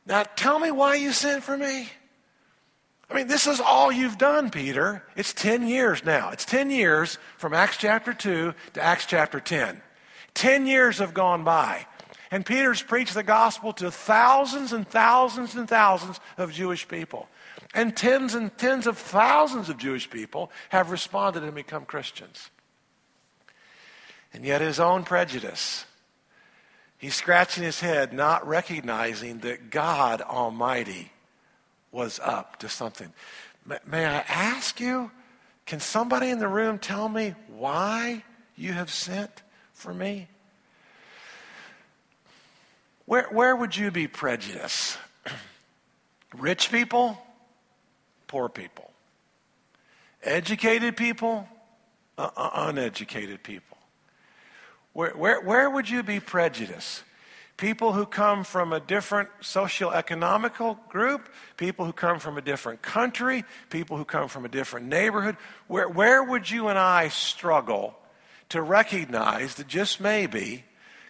Now 0.07 0.23
tell 0.23 0.59
me 0.59 0.71
why 0.71 0.95
you 0.97 1.13
sent 1.13 1.43
for 1.43 1.57
me. 1.57 1.89
I 3.11 3.15
mean, 3.15 3.27
this 3.27 3.47
is 3.47 3.61
all 3.61 3.91
you've 3.91 4.19
done, 4.19 4.51
Peter. 4.51 5.03
It's 5.17 5.33
10 5.33 5.67
years 5.67 6.05
now. 6.05 6.31
It's 6.31 6.45
10 6.45 6.71
years 6.71 7.19
from 7.39 7.55
Acts 7.55 7.77
chapter 7.77 8.15
2 8.15 8.55
to 8.75 8.83
Acts 8.83 9.07
chapter 9.07 9.41
10. 9.41 9.83
10 10.35 10.67
years 10.67 10.99
have 10.99 11.13
gone 11.13 11.43
by. 11.43 11.87
And 12.31 12.47
Peter's 12.47 12.83
preached 12.83 13.15
the 13.15 13.25
gospel 13.25 13.73
to 13.75 13.91
thousands 13.91 14.73
and 14.73 14.87
thousands 14.87 15.57
and 15.57 15.69
thousands 15.69 16.21
of 16.39 16.53
Jewish 16.53 16.87
people. 16.87 17.29
And 17.75 17.97
tens 17.97 18.35
and 18.35 18.57
tens 18.57 18.87
of 18.87 18.97
thousands 18.97 19.69
of 19.69 19.77
Jewish 19.79 20.09
people 20.09 20.53
have 20.69 20.93
responded 20.93 21.43
and 21.43 21.55
become 21.55 21.85
Christians. 21.85 22.51
And 24.33 24.45
yet, 24.45 24.61
his 24.61 24.79
own 24.79 25.03
prejudice, 25.03 25.85
he's 26.99 27.17
scratching 27.17 27.65
his 27.65 27.81
head, 27.81 28.13
not 28.13 28.47
recognizing 28.47 29.41
that 29.41 29.71
God 29.71 30.23
Almighty 30.23 31.11
was 31.93 32.21
up 32.23 32.59
to 32.61 32.69
something. 32.69 33.13
May 33.87 34.07
I 34.07 34.25
ask 34.29 34.81
you, 34.81 35.11
can 35.67 35.81
somebody 35.81 36.31
in 36.31 36.39
the 36.39 36.49
room 36.49 36.79
tell 36.79 37.09
me 37.09 37.35
why 37.49 38.25
you 38.57 38.73
have 38.73 38.91
sent 38.91 39.43
for 39.73 39.93
me? 39.93 40.29
Where, 43.07 43.29
where 43.31 43.57
would 43.57 43.77
you 43.77 43.91
be 43.91 44.07
prejudiced? 44.07 44.99
Rich 46.37 46.71
people, 46.71 47.19
poor 48.29 48.49
people. 48.49 48.91
Educated 50.23 50.97
people, 50.97 51.49
uh, 52.19 52.31
uh, 52.37 52.51
uneducated 52.55 53.43
people. 53.43 53.79
Where, 54.93 55.11
where, 55.11 55.41
where 55.41 55.71
would 55.71 55.89
you 55.89 56.03
be 56.03 56.21
prejudiced? 56.21 57.03
People 57.61 57.93
who 57.93 58.07
come 58.07 58.43
from 58.43 58.73
a 58.73 58.81
different 58.81 59.29
socioeconomical 59.43 60.79
group, 60.89 61.29
people 61.59 61.85
who 61.85 61.93
come 61.93 62.19
from 62.19 62.39
a 62.39 62.41
different 62.41 62.81
country, 62.81 63.45
people 63.69 63.99
who 63.99 64.05
come 64.05 64.29
from 64.29 64.47
a 64.47 64.49
different 64.49 64.87
neighborhood. 64.87 65.37
Where, 65.69 65.87
where 65.87 66.25
would 66.25 66.51
you 66.51 66.69
and 66.69 66.79
I 66.79 67.09
struggle 67.09 67.95
to 68.49 68.63
recognize 68.63 69.57
that 69.57 69.69
just 69.69 70.01
maybe 70.01 70.65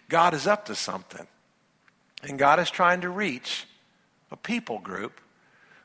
God 0.09 0.33
is 0.33 0.45
up 0.45 0.65
to 0.65 0.75
something? 0.75 1.25
And 2.21 2.37
God 2.37 2.59
is 2.59 2.69
trying 2.69 3.01
to 3.01 3.09
reach 3.09 3.65
a 4.29 4.35
people 4.35 4.79
group 4.79 5.21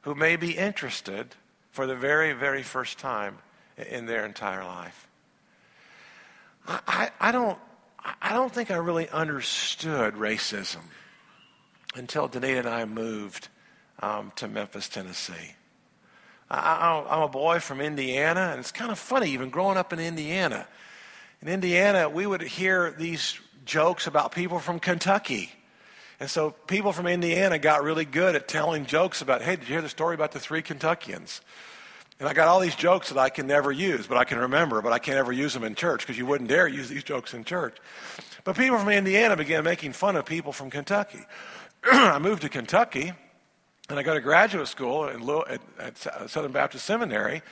who 0.02 0.16
may 0.16 0.34
be 0.34 0.58
interested 0.58 1.36
for 1.70 1.86
the 1.86 1.96
very, 1.96 2.32
very 2.32 2.64
first 2.64 2.98
time 2.98 3.38
in 3.76 4.06
their 4.06 4.26
entire 4.26 4.64
life. 4.64 5.06
I, 6.66 6.80
I, 6.88 7.10
I 7.20 7.32
don't, 7.32 7.58
I 8.22 8.32
don't 8.32 8.52
think 8.52 8.70
I 8.70 8.76
really 8.76 9.08
understood 9.08 10.14
racism 10.14 10.82
until 11.94 12.28
Danita 12.28 12.60
and 12.60 12.68
I 12.68 12.84
moved 12.84 13.48
um, 14.00 14.32
to 14.36 14.46
Memphis, 14.46 14.88
Tennessee. 14.88 15.54
I, 16.48 17.04
am 17.08 17.22
a 17.22 17.28
boy 17.28 17.58
from 17.58 17.80
Indiana, 17.80 18.50
and 18.52 18.60
it's 18.60 18.70
kind 18.70 18.92
of 18.92 18.98
funny, 18.98 19.30
even 19.30 19.50
growing 19.50 19.76
up 19.76 19.92
in 19.92 19.98
Indiana. 19.98 20.68
In 21.42 21.48
Indiana, 21.48 22.08
we 22.08 22.26
would 22.26 22.42
hear 22.42 22.94
these 22.96 23.40
jokes 23.64 24.06
about 24.06 24.30
people 24.30 24.60
from 24.60 24.78
Kentucky. 24.78 25.50
And 26.20 26.30
so 26.30 26.50
people 26.50 26.92
from 26.92 27.08
Indiana 27.08 27.58
got 27.58 27.82
really 27.82 28.04
good 28.04 28.36
at 28.36 28.46
telling 28.46 28.86
jokes 28.86 29.20
about, 29.20 29.42
hey, 29.42 29.56
did 29.56 29.68
you 29.68 29.74
hear 29.74 29.82
the 29.82 29.88
story 29.88 30.14
about 30.14 30.32
the 30.32 30.38
three 30.38 30.62
Kentuckians? 30.62 31.40
And 32.18 32.28
I 32.28 32.32
got 32.32 32.48
all 32.48 32.60
these 32.60 32.74
jokes 32.74 33.10
that 33.10 33.18
I 33.18 33.28
can 33.28 33.46
never 33.46 33.70
use, 33.70 34.06
but 34.06 34.16
I 34.16 34.24
can 34.24 34.38
remember, 34.38 34.80
but 34.80 34.92
I 34.92 34.98
can't 34.98 35.18
ever 35.18 35.32
use 35.32 35.52
them 35.52 35.64
in 35.64 35.74
church 35.74 36.00
because 36.00 36.16
you 36.16 36.24
wouldn't 36.24 36.48
dare 36.48 36.66
use 36.66 36.88
these 36.88 37.04
jokes 37.04 37.34
in 37.34 37.44
church. 37.44 37.76
But 38.44 38.56
people 38.56 38.78
from 38.78 38.88
Indiana 38.88 39.36
began 39.36 39.64
making 39.64 39.92
fun 39.92 40.16
of 40.16 40.24
people 40.24 40.52
from 40.52 40.70
Kentucky. 40.70 41.20
I 41.84 42.18
moved 42.18 42.42
to 42.42 42.48
Kentucky, 42.48 43.12
and 43.90 43.98
I 43.98 44.02
go 44.02 44.14
to 44.14 44.20
graduate 44.20 44.68
school 44.68 45.04
at, 45.04 45.60
at 45.78 46.06
uh, 46.06 46.26
Southern 46.26 46.52
Baptist 46.52 46.86
Seminary, 46.86 47.42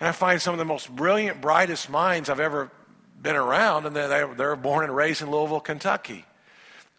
and 0.00 0.08
I 0.08 0.12
find 0.12 0.42
some 0.42 0.54
of 0.54 0.58
the 0.58 0.64
most 0.64 0.90
brilliant, 0.90 1.40
brightest 1.40 1.88
minds 1.88 2.28
I've 2.28 2.40
ever 2.40 2.70
been 3.22 3.36
around, 3.36 3.86
and 3.86 3.94
they, 3.94 4.24
they're 4.36 4.56
born 4.56 4.84
and 4.84 4.96
raised 4.96 5.22
in 5.22 5.30
Louisville, 5.30 5.60
Kentucky. 5.60 6.24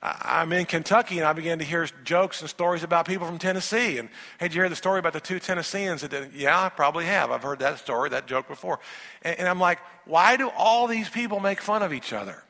I'm 0.04 0.52
in 0.52 0.66
Kentucky 0.66 1.20
and 1.20 1.28
I 1.28 1.34
began 1.34 1.60
to 1.60 1.66
hear 1.66 1.88
jokes 2.04 2.42
and 2.42 2.50
stories 2.50 2.82
about 2.82 3.06
people 3.06 3.28
from 3.28 3.38
Tennessee. 3.38 4.00
And 4.00 4.10
hey, 4.40 4.48
did 4.48 4.56
you 4.56 4.62
hear 4.62 4.70
the 4.70 4.76
story 4.76 4.98
about 4.98 5.14
the 5.14 5.20
two 5.20 5.40
Tennesseans? 5.40 6.02
That 6.02 6.34
yeah, 6.34 6.60
I 6.60 6.70
probably 6.70 7.06
have. 7.06 7.30
I've 7.30 7.44
heard 7.44 7.60
that 7.60 7.78
story, 7.78 8.10
that 8.10 8.26
joke 8.26 8.48
before. 8.48 8.80
And, 9.22 9.40
and, 9.40 9.48
I'm 9.48 9.60
like, 9.60 9.78
why 10.06 10.38
do 10.38 10.50
all 10.50 10.88
these 10.88 11.08
people 11.08 11.40
make 11.40 11.62
fun 11.62 11.84
of 11.84 11.94
each 11.94 12.14
other? 12.14 12.42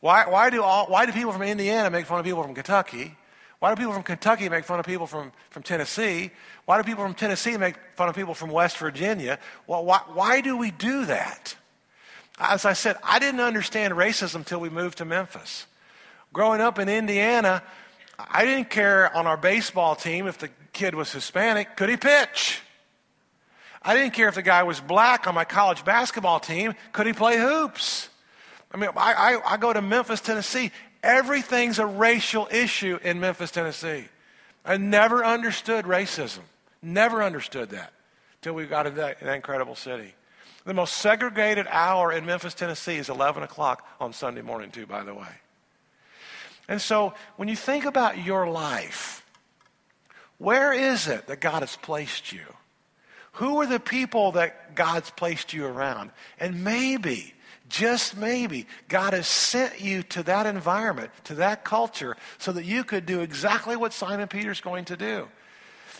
Why, 0.00 0.28
why, 0.28 0.50
do 0.50 0.62
all, 0.62 0.86
why 0.86 1.06
do 1.06 1.12
people 1.12 1.32
from 1.32 1.42
Indiana 1.42 1.90
make 1.90 2.06
fun 2.06 2.20
of 2.20 2.24
people 2.24 2.44
from 2.44 2.54
Kentucky? 2.54 3.16
Why 3.58 3.74
do 3.74 3.76
people 3.76 3.92
from 3.92 4.04
Kentucky 4.04 4.48
make 4.48 4.64
fun 4.64 4.78
of 4.78 4.86
people 4.86 5.08
from, 5.08 5.32
from 5.50 5.64
Tennessee? 5.64 6.30
Why 6.66 6.80
do 6.80 6.84
people 6.84 7.02
from 7.02 7.14
Tennessee 7.14 7.56
make 7.56 7.74
fun 7.96 8.08
of 8.08 8.14
people 8.14 8.34
from 8.34 8.50
West 8.50 8.78
Virginia? 8.78 9.40
Well, 9.66 9.84
why, 9.84 10.02
why 10.12 10.40
do 10.40 10.56
we 10.56 10.70
do 10.70 11.06
that? 11.06 11.56
As 12.38 12.64
I 12.64 12.74
said, 12.74 12.96
I 13.02 13.18
didn't 13.18 13.40
understand 13.40 13.94
racism 13.94 14.36
until 14.36 14.60
we 14.60 14.68
moved 14.68 14.98
to 14.98 15.04
Memphis. 15.04 15.66
Growing 16.38 16.60
up 16.60 16.78
in 16.78 16.88
Indiana, 16.88 17.64
I 18.16 18.44
didn't 18.44 18.70
care 18.70 19.12
on 19.12 19.26
our 19.26 19.36
baseball 19.36 19.96
team 19.96 20.28
if 20.28 20.38
the 20.38 20.48
kid 20.72 20.94
was 20.94 21.10
Hispanic. 21.10 21.76
Could 21.76 21.88
he 21.88 21.96
pitch? 21.96 22.60
I 23.82 23.96
didn't 23.96 24.12
care 24.12 24.28
if 24.28 24.36
the 24.36 24.42
guy 24.42 24.62
was 24.62 24.78
black 24.78 25.26
on 25.26 25.34
my 25.34 25.44
college 25.44 25.84
basketball 25.84 26.38
team. 26.38 26.74
Could 26.92 27.08
he 27.08 27.12
play 27.12 27.38
hoops? 27.38 28.08
I 28.70 28.76
mean, 28.76 28.88
I, 28.96 29.14
I, 29.14 29.54
I 29.54 29.56
go 29.56 29.72
to 29.72 29.82
Memphis, 29.82 30.20
Tennessee. 30.20 30.70
Everything's 31.02 31.80
a 31.80 31.86
racial 31.86 32.46
issue 32.52 33.00
in 33.02 33.18
Memphis, 33.18 33.50
Tennessee. 33.50 34.04
I 34.64 34.76
never 34.76 35.24
understood 35.24 35.86
racism. 35.86 36.42
Never 36.80 37.20
understood 37.20 37.70
that 37.70 37.92
until 38.36 38.54
we 38.54 38.66
got 38.66 38.84
to 38.84 38.90
that, 38.90 39.18
that 39.18 39.34
incredible 39.34 39.74
city. 39.74 40.14
The 40.64 40.72
most 40.72 40.98
segregated 40.98 41.66
hour 41.68 42.12
in 42.12 42.24
Memphis, 42.24 42.54
Tennessee 42.54 42.94
is 42.94 43.08
11 43.08 43.42
o'clock 43.42 43.84
on 43.98 44.12
Sunday 44.12 44.42
morning, 44.42 44.70
too, 44.70 44.86
by 44.86 45.02
the 45.02 45.14
way. 45.14 45.26
And 46.68 46.80
so 46.80 47.14
when 47.36 47.48
you 47.48 47.56
think 47.56 47.84
about 47.84 48.22
your 48.22 48.48
life, 48.48 49.24
where 50.36 50.72
is 50.72 51.08
it 51.08 51.26
that 51.26 51.40
God 51.40 51.60
has 51.60 51.76
placed 51.76 52.32
you? 52.32 52.44
Who 53.32 53.60
are 53.60 53.66
the 53.66 53.80
people 53.80 54.32
that 54.32 54.74
God's 54.74 55.10
placed 55.10 55.52
you 55.52 55.64
around? 55.64 56.10
And 56.38 56.64
maybe, 56.64 57.34
just 57.68 58.16
maybe, 58.16 58.66
God 58.88 59.12
has 59.12 59.26
sent 59.26 59.80
you 59.80 60.02
to 60.04 60.22
that 60.24 60.46
environment, 60.46 61.10
to 61.24 61.36
that 61.36 61.64
culture, 61.64 62.16
so 62.38 62.52
that 62.52 62.64
you 62.64 62.84
could 62.84 63.06
do 63.06 63.20
exactly 63.20 63.76
what 63.76 63.92
Simon 63.92 64.28
Peter's 64.28 64.60
going 64.60 64.84
to 64.86 64.96
do 64.96 65.28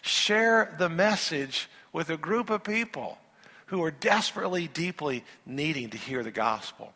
share 0.02 0.74
the 0.78 0.88
message 0.88 1.68
with 1.92 2.10
a 2.10 2.16
group 2.16 2.50
of 2.50 2.62
people 2.62 3.18
who 3.66 3.82
are 3.82 3.90
desperately, 3.90 4.68
deeply 4.68 5.24
needing 5.44 5.90
to 5.90 5.98
hear 5.98 6.22
the 6.22 6.30
gospel. 6.30 6.92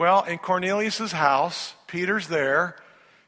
Well, 0.00 0.22
in 0.22 0.38
Cornelius' 0.38 1.12
house, 1.12 1.74
Peter's 1.86 2.26
there. 2.26 2.74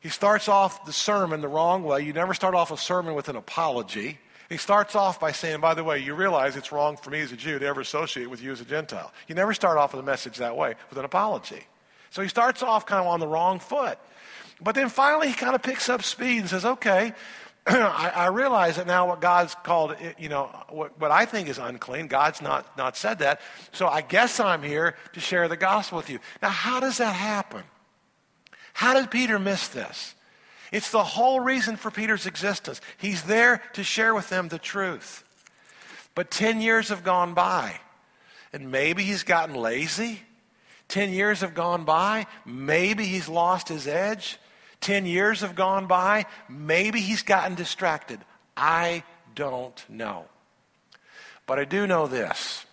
He 0.00 0.08
starts 0.08 0.48
off 0.48 0.86
the 0.86 0.92
sermon 0.94 1.42
the 1.42 1.48
wrong 1.48 1.84
way. 1.84 2.00
You 2.00 2.14
never 2.14 2.32
start 2.32 2.54
off 2.54 2.70
a 2.70 2.78
sermon 2.78 3.12
with 3.12 3.28
an 3.28 3.36
apology. 3.36 4.18
He 4.48 4.56
starts 4.56 4.94
off 4.94 5.20
by 5.20 5.32
saying, 5.32 5.60
by 5.60 5.74
the 5.74 5.84
way, 5.84 5.98
you 5.98 6.14
realize 6.14 6.56
it's 6.56 6.72
wrong 6.72 6.96
for 6.96 7.10
me 7.10 7.20
as 7.20 7.30
a 7.30 7.36
Jew 7.36 7.58
to 7.58 7.66
ever 7.66 7.82
associate 7.82 8.30
with 8.30 8.42
you 8.42 8.52
as 8.52 8.62
a 8.62 8.64
Gentile. 8.64 9.12
You 9.28 9.34
never 9.34 9.52
start 9.52 9.76
off 9.76 9.92
with 9.92 10.00
a 10.00 10.06
message 10.06 10.38
that 10.38 10.56
way, 10.56 10.74
with 10.88 10.98
an 10.98 11.04
apology. 11.04 11.62
So 12.08 12.22
he 12.22 12.28
starts 12.28 12.62
off 12.62 12.86
kind 12.86 13.02
of 13.02 13.06
on 13.06 13.20
the 13.20 13.28
wrong 13.28 13.58
foot. 13.58 13.98
But 14.58 14.74
then 14.74 14.88
finally 14.88 15.28
he 15.28 15.34
kind 15.34 15.54
of 15.54 15.62
picks 15.62 15.90
up 15.90 16.02
speed 16.02 16.38
and 16.38 16.48
says, 16.48 16.64
okay, 16.64 17.12
I, 17.66 18.12
I, 18.14 18.26
realize 18.26 18.74
that 18.76 18.88
now 18.88 19.06
what 19.06 19.20
God's 19.20 19.54
called, 19.62 19.94
you 20.18 20.28
know, 20.28 20.50
what, 20.68 20.98
what 20.98 21.12
I 21.12 21.26
think 21.26 21.48
is 21.48 21.58
unclean, 21.58 22.08
God's 22.08 22.42
not, 22.42 22.76
not 22.76 22.96
said 22.96 23.20
that. 23.20 23.40
So 23.70 23.86
I 23.86 24.00
guess 24.00 24.40
I'm 24.40 24.64
here 24.64 24.96
to 25.12 25.20
share 25.20 25.46
the 25.46 25.56
gospel 25.56 25.98
with 25.98 26.10
you. 26.10 26.18
Now, 26.42 26.48
how 26.48 26.80
does 26.80 26.98
that 26.98 27.14
happen? 27.14 27.62
How 28.72 28.94
did 28.94 29.12
Peter 29.12 29.38
miss 29.38 29.68
this? 29.68 30.16
It's 30.72 30.90
the 30.90 31.04
whole 31.04 31.38
reason 31.38 31.76
for 31.76 31.92
Peter's 31.92 32.26
existence. 32.26 32.80
He's 32.96 33.22
there 33.22 33.62
to 33.74 33.84
share 33.84 34.12
with 34.12 34.28
them 34.28 34.48
the 34.48 34.58
truth. 34.58 35.22
But 36.16 36.32
10 36.32 36.60
years 36.60 36.88
have 36.88 37.04
gone 37.04 37.34
by, 37.34 37.78
and 38.52 38.72
maybe 38.72 39.04
he's 39.04 39.22
gotten 39.22 39.54
lazy. 39.54 40.20
10 40.88 41.12
years 41.12 41.40
have 41.40 41.54
gone 41.54 41.84
by, 41.84 42.26
maybe 42.44 43.04
he's 43.04 43.28
lost 43.28 43.68
his 43.68 43.86
edge. 43.86 44.38
10 44.82 45.06
years 45.06 45.40
have 45.40 45.54
gone 45.54 45.86
by. 45.86 46.26
Maybe 46.48 47.00
he's 47.00 47.22
gotten 47.22 47.54
distracted. 47.54 48.20
I 48.56 49.04
don't 49.34 49.82
know. 49.88 50.26
But 51.46 51.58
I 51.58 51.64
do 51.64 51.86
know 51.86 52.06
this. 52.06 52.64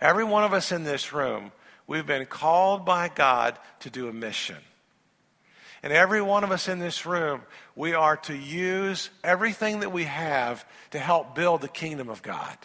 Every 0.00 0.24
one 0.24 0.44
of 0.44 0.52
us 0.52 0.70
in 0.70 0.84
this 0.84 1.12
room, 1.12 1.50
we've 1.86 2.06
been 2.06 2.26
called 2.26 2.84
by 2.84 3.08
God 3.08 3.58
to 3.80 3.90
do 3.90 4.08
a 4.08 4.12
mission. 4.12 4.58
And 5.82 5.92
every 5.92 6.20
one 6.20 6.44
of 6.44 6.50
us 6.50 6.68
in 6.68 6.78
this 6.78 7.06
room, 7.06 7.42
we 7.76 7.94
are 7.94 8.16
to 8.16 8.36
use 8.36 9.10
everything 9.22 9.80
that 9.80 9.92
we 9.92 10.04
have 10.04 10.64
to 10.90 10.98
help 10.98 11.34
build 11.34 11.60
the 11.60 11.68
kingdom 11.68 12.08
of 12.08 12.22
God. 12.22 12.56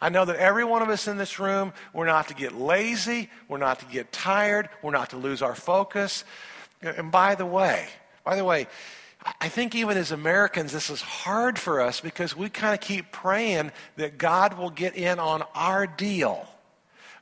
I 0.00 0.10
know 0.10 0.24
that 0.24 0.36
every 0.36 0.64
one 0.64 0.82
of 0.82 0.90
us 0.90 1.08
in 1.08 1.16
this 1.16 1.38
room, 1.38 1.72
we're 1.92 2.06
not 2.06 2.28
to 2.28 2.34
get 2.34 2.54
lazy, 2.54 3.30
we're 3.48 3.58
not 3.58 3.80
to 3.80 3.86
get 3.86 4.12
tired, 4.12 4.68
we're 4.82 4.90
not 4.90 5.10
to 5.10 5.16
lose 5.16 5.40
our 5.40 5.54
focus. 5.54 6.24
And 6.84 7.10
by 7.10 7.34
the 7.34 7.46
way, 7.46 7.86
by 8.24 8.36
the 8.36 8.44
way, 8.44 8.66
I 9.40 9.48
think 9.48 9.74
even 9.74 9.96
as 9.96 10.12
Americans, 10.12 10.72
this 10.72 10.90
is 10.90 11.00
hard 11.00 11.58
for 11.58 11.80
us 11.80 12.00
because 12.00 12.36
we 12.36 12.50
kind 12.50 12.74
of 12.74 12.80
keep 12.80 13.10
praying 13.10 13.72
that 13.96 14.18
God 14.18 14.58
will 14.58 14.70
get 14.70 14.96
in 14.96 15.18
on 15.18 15.42
our 15.54 15.86
deal. 15.86 16.46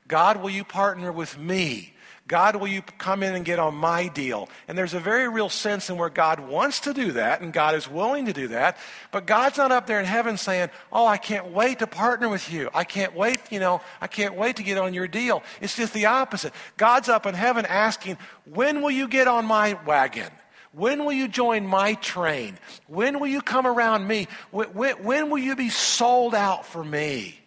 God, 0.09 0.42
will 0.42 0.51
you 0.51 0.64
partner 0.64 1.12
with 1.12 1.38
me? 1.38 1.94
God, 2.33 2.57
will 2.57 2.68
you 2.68 2.81
come 2.97 3.23
in 3.23 3.35
and 3.35 3.45
get 3.45 3.59
on 3.59 3.75
my 3.75 4.09
deal? 4.09 4.49
And 4.66 4.79
there's 4.79 4.95
a 4.95 5.01
very 5.01 5.29
real 5.29 5.51
sense 5.51 5.90
in 5.90 5.99
where 5.99 6.09
God 6.09 6.40
wants 6.40 6.81
to 6.81 6.95
do 6.95 7.12
that 7.12 7.42
and 7.42 7.53
God 7.53 7.75
is 7.75 7.87
willing 7.87 8.25
to 8.25 8.33
do 8.33 8.49
that. 8.49 8.79
But 9.11 9.27
God's 9.27 9.59
not 9.59 9.71
up 9.71 9.87
there 9.87 10.01
in 10.01 10.07
heaven 10.07 10.38
saying, 10.38 10.71
Oh, 10.90 11.05
I 11.05 11.18
can't 11.18 11.53
wait 11.53 11.81
to 11.81 11.87
partner 11.87 12.31
with 12.31 12.51
you. 12.51 12.71
I 12.73 12.85
can't 12.85 13.14
wait, 13.14 13.38
you 13.51 13.61
know, 13.61 13.83
I 14.01 14.07
can't 14.07 14.35
wait 14.35 14.57
to 14.57 14.62
get 14.62 14.79
on 14.79 14.95
your 14.95 15.07
deal. 15.07 15.42
It's 15.61 15.77
just 15.77 15.92
the 15.92 16.07
opposite. 16.07 16.55
God's 16.79 17.11
up 17.11 17.27
in 17.27 17.35
heaven 17.35 17.66
asking, 17.66 18.16
When 18.47 18.81
will 18.81 18.90
you 18.90 19.09
get 19.09 19.29
on 19.29 19.45
my 19.45 19.79
wagon? 19.85 20.31
When 20.73 21.05
will 21.05 21.12
you 21.12 21.29
join 21.29 21.66
my 21.66 21.97
train? 21.97 22.57
When 22.87 23.21
will 23.21 23.27
you 23.27 23.42
come 23.42 23.66
around 23.66 24.09
me? 24.09 24.27
When, 24.51 24.68
when, 24.68 25.05
when 25.05 25.29
will 25.29 25.37
you 25.37 25.55
be 25.55 25.68
sold 25.68 26.35
out 26.35 26.64
for 26.64 26.83
me? 26.83 27.38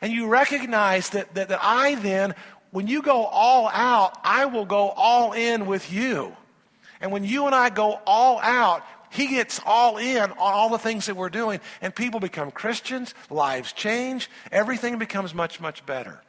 And 0.00 0.12
you 0.12 0.26
recognize 0.26 1.10
that, 1.10 1.34
that, 1.34 1.48
that 1.48 1.60
I 1.62 1.94
then 1.94 2.34
when 2.74 2.88
you 2.88 3.02
go 3.02 3.24
all 3.26 3.68
out, 3.68 4.18
I 4.24 4.46
will 4.46 4.64
go 4.64 4.88
all 4.88 5.32
in 5.32 5.66
with 5.66 5.92
you. 5.92 6.36
And 7.00 7.12
when 7.12 7.22
you 7.22 7.46
and 7.46 7.54
I 7.54 7.70
go 7.70 8.00
all 8.04 8.40
out, 8.40 8.82
he 9.10 9.28
gets 9.28 9.60
all 9.64 9.96
in 9.96 10.18
on 10.18 10.32
all 10.38 10.70
the 10.70 10.78
things 10.78 11.06
that 11.06 11.14
we're 11.14 11.28
doing, 11.28 11.60
and 11.80 11.94
people 11.94 12.18
become 12.18 12.50
Christians, 12.50 13.14
lives 13.30 13.72
change, 13.72 14.28
everything 14.50 14.98
becomes 14.98 15.32
much, 15.32 15.60
much 15.60 15.86
better. 15.86 16.20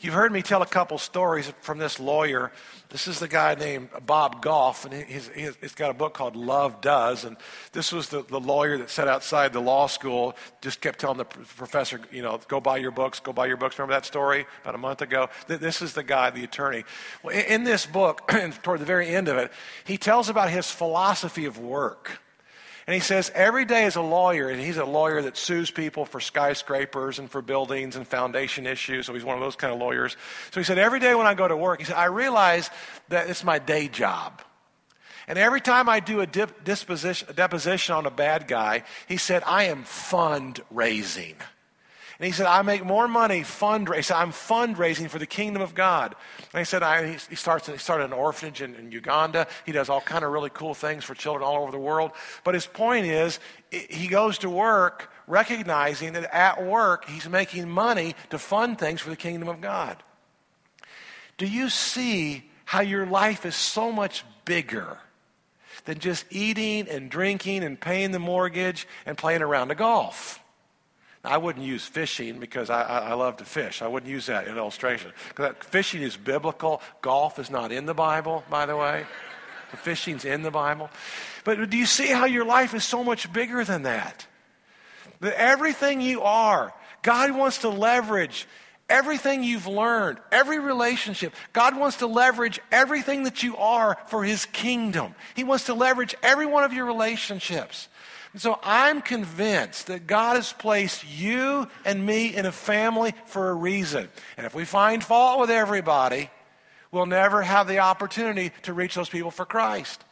You've 0.00 0.14
heard 0.14 0.30
me 0.30 0.42
tell 0.42 0.62
a 0.62 0.66
couple 0.66 0.96
stories 0.98 1.52
from 1.60 1.78
this 1.78 1.98
lawyer. 1.98 2.52
This 2.88 3.08
is 3.08 3.18
the 3.18 3.26
guy 3.26 3.56
named 3.56 3.88
Bob 4.06 4.40
Goff, 4.40 4.84
and 4.84 4.94
he's, 4.94 5.28
he's 5.34 5.74
got 5.74 5.90
a 5.90 5.94
book 5.94 6.14
called 6.14 6.36
Love 6.36 6.80
Does. 6.80 7.24
And 7.24 7.36
this 7.72 7.90
was 7.90 8.08
the, 8.08 8.22
the 8.22 8.38
lawyer 8.38 8.78
that 8.78 8.90
sat 8.90 9.08
outside 9.08 9.52
the 9.52 9.60
law 9.60 9.88
school, 9.88 10.36
just 10.60 10.80
kept 10.80 11.00
telling 11.00 11.18
the 11.18 11.24
professor, 11.24 12.00
you 12.12 12.22
know, 12.22 12.38
go 12.46 12.60
buy 12.60 12.76
your 12.76 12.92
books, 12.92 13.18
go 13.18 13.32
buy 13.32 13.46
your 13.46 13.56
books. 13.56 13.76
Remember 13.76 13.94
that 13.94 14.06
story 14.06 14.46
about 14.62 14.76
a 14.76 14.78
month 14.78 15.02
ago? 15.02 15.30
This 15.48 15.82
is 15.82 15.94
the 15.94 16.04
guy, 16.04 16.30
the 16.30 16.44
attorney. 16.44 16.84
Well, 17.24 17.34
in 17.34 17.64
this 17.64 17.84
book, 17.84 18.28
toward 18.62 18.78
the 18.78 18.86
very 18.86 19.08
end 19.08 19.26
of 19.26 19.36
it, 19.36 19.50
he 19.84 19.98
tells 19.98 20.28
about 20.28 20.48
his 20.48 20.70
philosophy 20.70 21.44
of 21.44 21.58
work. 21.58 22.20
And 22.88 22.94
he 22.94 23.00
says 23.00 23.30
every 23.34 23.66
day 23.66 23.84
as 23.84 23.96
a 23.96 24.00
lawyer, 24.00 24.48
and 24.48 24.58
he's 24.58 24.78
a 24.78 24.84
lawyer 24.86 25.20
that 25.20 25.36
sues 25.36 25.70
people 25.70 26.06
for 26.06 26.20
skyscrapers 26.20 27.18
and 27.18 27.30
for 27.30 27.42
buildings 27.42 27.96
and 27.96 28.08
foundation 28.08 28.66
issues, 28.66 29.04
so 29.04 29.12
he's 29.12 29.26
one 29.26 29.36
of 29.36 29.42
those 29.42 29.56
kind 29.56 29.74
of 29.74 29.78
lawyers. 29.78 30.16
So 30.52 30.60
he 30.60 30.64
said, 30.64 30.78
every 30.78 30.98
day 30.98 31.14
when 31.14 31.26
I 31.26 31.34
go 31.34 31.46
to 31.46 31.54
work, 31.54 31.80
he 31.80 31.84
said, 31.84 31.96
I 31.96 32.06
realize 32.06 32.70
that 33.10 33.28
it's 33.28 33.44
my 33.44 33.58
day 33.58 33.88
job. 33.88 34.40
And 35.26 35.38
every 35.38 35.60
time 35.60 35.86
I 35.90 36.00
do 36.00 36.22
a, 36.22 36.26
dip, 36.26 36.64
disposition, 36.64 37.28
a 37.28 37.34
deposition 37.34 37.94
on 37.94 38.06
a 38.06 38.10
bad 38.10 38.48
guy, 38.48 38.84
he 39.06 39.18
said, 39.18 39.42
I 39.44 39.64
am 39.64 39.84
fundraising. 39.84 41.34
And 42.18 42.26
he 42.26 42.32
said, 42.32 42.46
I 42.46 42.62
make 42.62 42.84
more 42.84 43.06
money 43.06 43.42
fundraising. 43.42 44.16
I'm 44.16 44.32
fundraising 44.32 45.08
for 45.08 45.20
the 45.20 45.26
kingdom 45.26 45.62
of 45.62 45.74
God. 45.74 46.16
And 46.52 46.58
he 46.58 46.64
said, 46.64 46.82
I, 46.82 47.12
he, 47.12 47.36
starts, 47.36 47.68
he 47.68 47.76
started 47.76 48.06
an 48.06 48.12
orphanage 48.12 48.60
in, 48.60 48.74
in 48.74 48.90
Uganda. 48.90 49.46
He 49.64 49.70
does 49.70 49.88
all 49.88 50.00
kind 50.00 50.24
of 50.24 50.32
really 50.32 50.50
cool 50.50 50.74
things 50.74 51.04
for 51.04 51.14
children 51.14 51.44
all 51.44 51.62
over 51.62 51.70
the 51.70 51.78
world. 51.78 52.10
But 52.42 52.54
his 52.54 52.66
point 52.66 53.06
is, 53.06 53.38
he 53.70 54.08
goes 54.08 54.38
to 54.38 54.50
work 54.50 55.12
recognizing 55.28 56.14
that 56.14 56.34
at 56.34 56.64
work 56.64 57.08
he's 57.08 57.28
making 57.28 57.68
money 57.68 58.16
to 58.30 58.38
fund 58.38 58.78
things 58.78 59.00
for 59.00 59.10
the 59.10 59.16
kingdom 59.16 59.48
of 59.48 59.60
God. 59.60 60.02
Do 61.36 61.46
you 61.46 61.68
see 61.68 62.50
how 62.64 62.80
your 62.80 63.06
life 63.06 63.46
is 63.46 63.54
so 63.54 63.92
much 63.92 64.24
bigger 64.44 64.98
than 65.84 66.00
just 66.00 66.24
eating 66.30 66.88
and 66.88 67.10
drinking 67.10 67.62
and 67.62 67.80
paying 67.80 68.10
the 68.10 68.18
mortgage 68.18 68.88
and 69.06 69.16
playing 69.16 69.42
around 69.42 69.68
the 69.68 69.76
golf? 69.76 70.42
I 71.28 71.36
wouldn't 71.36 71.64
use 71.64 71.84
fishing 71.84 72.38
because 72.40 72.70
I, 72.70 72.82
I, 72.82 72.98
I 73.10 73.12
love 73.12 73.36
to 73.36 73.44
fish. 73.44 73.82
I 73.82 73.86
wouldn't 73.86 74.10
use 74.10 74.26
that 74.26 74.48
in 74.48 74.56
illustration. 74.56 75.12
Because 75.28 75.54
fishing 75.60 76.00
is 76.00 76.16
biblical. 76.16 76.80
Golf 77.02 77.38
is 77.38 77.50
not 77.50 77.70
in 77.70 77.84
the 77.84 77.92
Bible, 77.92 78.44
by 78.48 78.64
the 78.64 78.76
way. 78.76 79.04
The 79.70 79.76
fishing's 79.76 80.24
in 80.24 80.42
the 80.42 80.50
Bible. 80.50 80.88
But 81.44 81.68
do 81.68 81.76
you 81.76 81.84
see 81.84 82.06
how 82.06 82.24
your 82.24 82.46
life 82.46 82.72
is 82.72 82.82
so 82.82 83.04
much 83.04 83.30
bigger 83.30 83.62
than 83.62 83.82
that? 83.82 84.26
That 85.20 85.38
everything 85.38 86.00
you 86.00 86.22
are, 86.22 86.72
God 87.02 87.32
wants 87.32 87.58
to 87.58 87.68
leverage 87.68 88.46
everything 88.88 89.42
you've 89.42 89.66
learned, 89.66 90.18
every 90.32 90.58
relationship. 90.58 91.34
God 91.52 91.76
wants 91.76 91.98
to 91.98 92.06
leverage 92.06 92.58
everything 92.72 93.24
that 93.24 93.42
you 93.42 93.54
are 93.58 93.98
for 94.06 94.24
His 94.24 94.46
kingdom. 94.46 95.14
He 95.36 95.44
wants 95.44 95.66
to 95.66 95.74
leverage 95.74 96.14
every 96.22 96.46
one 96.46 96.64
of 96.64 96.72
your 96.72 96.86
relationships. 96.86 97.88
And 98.32 98.42
so 98.42 98.58
I'm 98.62 99.00
convinced 99.00 99.86
that 99.86 100.06
God 100.06 100.36
has 100.36 100.52
placed 100.52 101.04
you 101.08 101.66
and 101.84 102.04
me 102.04 102.34
in 102.34 102.46
a 102.46 102.52
family 102.52 103.14
for 103.26 103.50
a 103.50 103.54
reason. 103.54 104.08
And 104.36 104.46
if 104.46 104.54
we 104.54 104.64
find 104.64 105.02
fault 105.02 105.40
with 105.40 105.50
everybody, 105.50 106.30
we'll 106.90 107.06
never 107.06 107.42
have 107.42 107.66
the 107.66 107.78
opportunity 107.78 108.52
to 108.62 108.72
reach 108.72 108.94
those 108.94 109.08
people 109.08 109.30
for 109.30 109.46
Christ. 109.46 110.04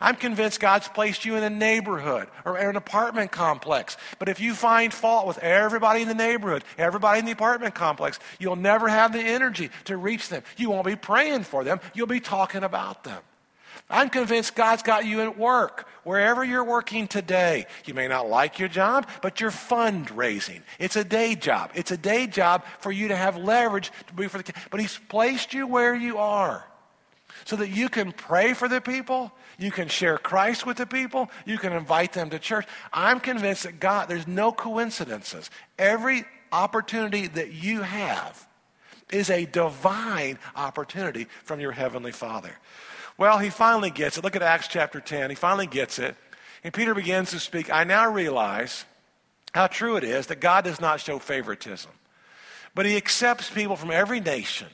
I'm 0.00 0.16
convinced 0.16 0.60
God's 0.60 0.88
placed 0.88 1.24
you 1.24 1.36
in 1.36 1.42
a 1.42 1.50
neighborhood 1.50 2.28
or 2.44 2.56
an 2.56 2.76
apartment 2.76 3.32
complex. 3.32 3.96
But 4.18 4.28
if 4.28 4.40
you 4.40 4.54
find 4.54 4.92
fault 4.92 5.26
with 5.26 5.38
everybody 5.38 6.02
in 6.02 6.08
the 6.08 6.14
neighborhood, 6.14 6.64
everybody 6.78 7.20
in 7.20 7.26
the 7.26 7.32
apartment 7.32 7.74
complex, 7.74 8.18
you'll 8.38 8.56
never 8.56 8.88
have 8.88 9.12
the 9.12 9.20
energy 9.20 9.70
to 9.84 9.96
reach 9.96 10.28
them. 10.28 10.42
You 10.56 10.70
won't 10.70 10.86
be 10.86 10.96
praying 10.96 11.44
for 11.44 11.64
them, 11.64 11.80
you'll 11.94 12.06
be 12.06 12.20
talking 12.20 12.64
about 12.64 13.04
them. 13.04 13.20
I'm 13.90 14.08
convinced 14.08 14.54
God's 14.54 14.82
got 14.82 15.04
you 15.04 15.20
at 15.20 15.38
work, 15.38 15.86
wherever 16.04 16.42
you're 16.42 16.64
working 16.64 17.06
today. 17.06 17.66
You 17.84 17.94
may 17.94 18.08
not 18.08 18.28
like 18.28 18.58
your 18.58 18.68
job, 18.68 19.06
but 19.20 19.40
you're 19.40 19.50
fundraising. 19.50 20.62
It's 20.78 20.96
a 20.96 21.04
day 21.04 21.34
job. 21.34 21.70
It's 21.74 21.90
a 21.90 21.96
day 21.96 22.26
job 22.26 22.64
for 22.80 22.90
you 22.90 23.08
to 23.08 23.16
have 23.16 23.36
leverage 23.36 23.92
to 24.06 24.14
be 24.14 24.26
for 24.26 24.38
the 24.38 24.52
but 24.70 24.80
he's 24.80 24.98
placed 25.08 25.52
you 25.52 25.66
where 25.66 25.94
you 25.94 26.18
are 26.18 26.66
so 27.44 27.56
that 27.56 27.68
you 27.68 27.88
can 27.88 28.12
pray 28.12 28.54
for 28.54 28.68
the 28.68 28.80
people, 28.80 29.30
you 29.58 29.70
can 29.70 29.88
share 29.88 30.16
Christ 30.18 30.64
with 30.64 30.78
the 30.78 30.86
people, 30.86 31.30
you 31.44 31.58
can 31.58 31.72
invite 31.72 32.12
them 32.12 32.30
to 32.30 32.38
church. 32.38 32.66
I'm 32.92 33.20
convinced 33.20 33.64
that 33.64 33.80
God, 33.80 34.08
there's 34.08 34.26
no 34.26 34.50
coincidences. 34.50 35.50
Every 35.78 36.24
opportunity 36.52 37.26
that 37.26 37.52
you 37.52 37.82
have 37.82 38.48
is 39.12 39.28
a 39.30 39.44
divine 39.44 40.38
opportunity 40.56 41.26
from 41.42 41.60
your 41.60 41.72
heavenly 41.72 42.12
Father. 42.12 42.52
Well, 43.16 43.38
he 43.38 43.50
finally 43.50 43.90
gets 43.90 44.18
it. 44.18 44.24
Look 44.24 44.36
at 44.36 44.42
Acts 44.42 44.68
chapter 44.68 45.00
10. 45.00 45.30
He 45.30 45.36
finally 45.36 45.66
gets 45.66 45.98
it. 45.98 46.16
And 46.64 46.72
Peter 46.72 46.94
begins 46.94 47.30
to 47.30 47.38
speak. 47.38 47.72
I 47.72 47.84
now 47.84 48.10
realize 48.10 48.84
how 49.54 49.66
true 49.66 49.96
it 49.96 50.04
is 50.04 50.26
that 50.26 50.40
God 50.40 50.64
does 50.64 50.80
not 50.80 51.00
show 51.00 51.18
favoritism, 51.18 51.90
but 52.74 52.86
he 52.86 52.96
accepts 52.96 53.50
people 53.50 53.76
from 53.76 53.90
every 53.90 54.18
nation. 54.20 54.68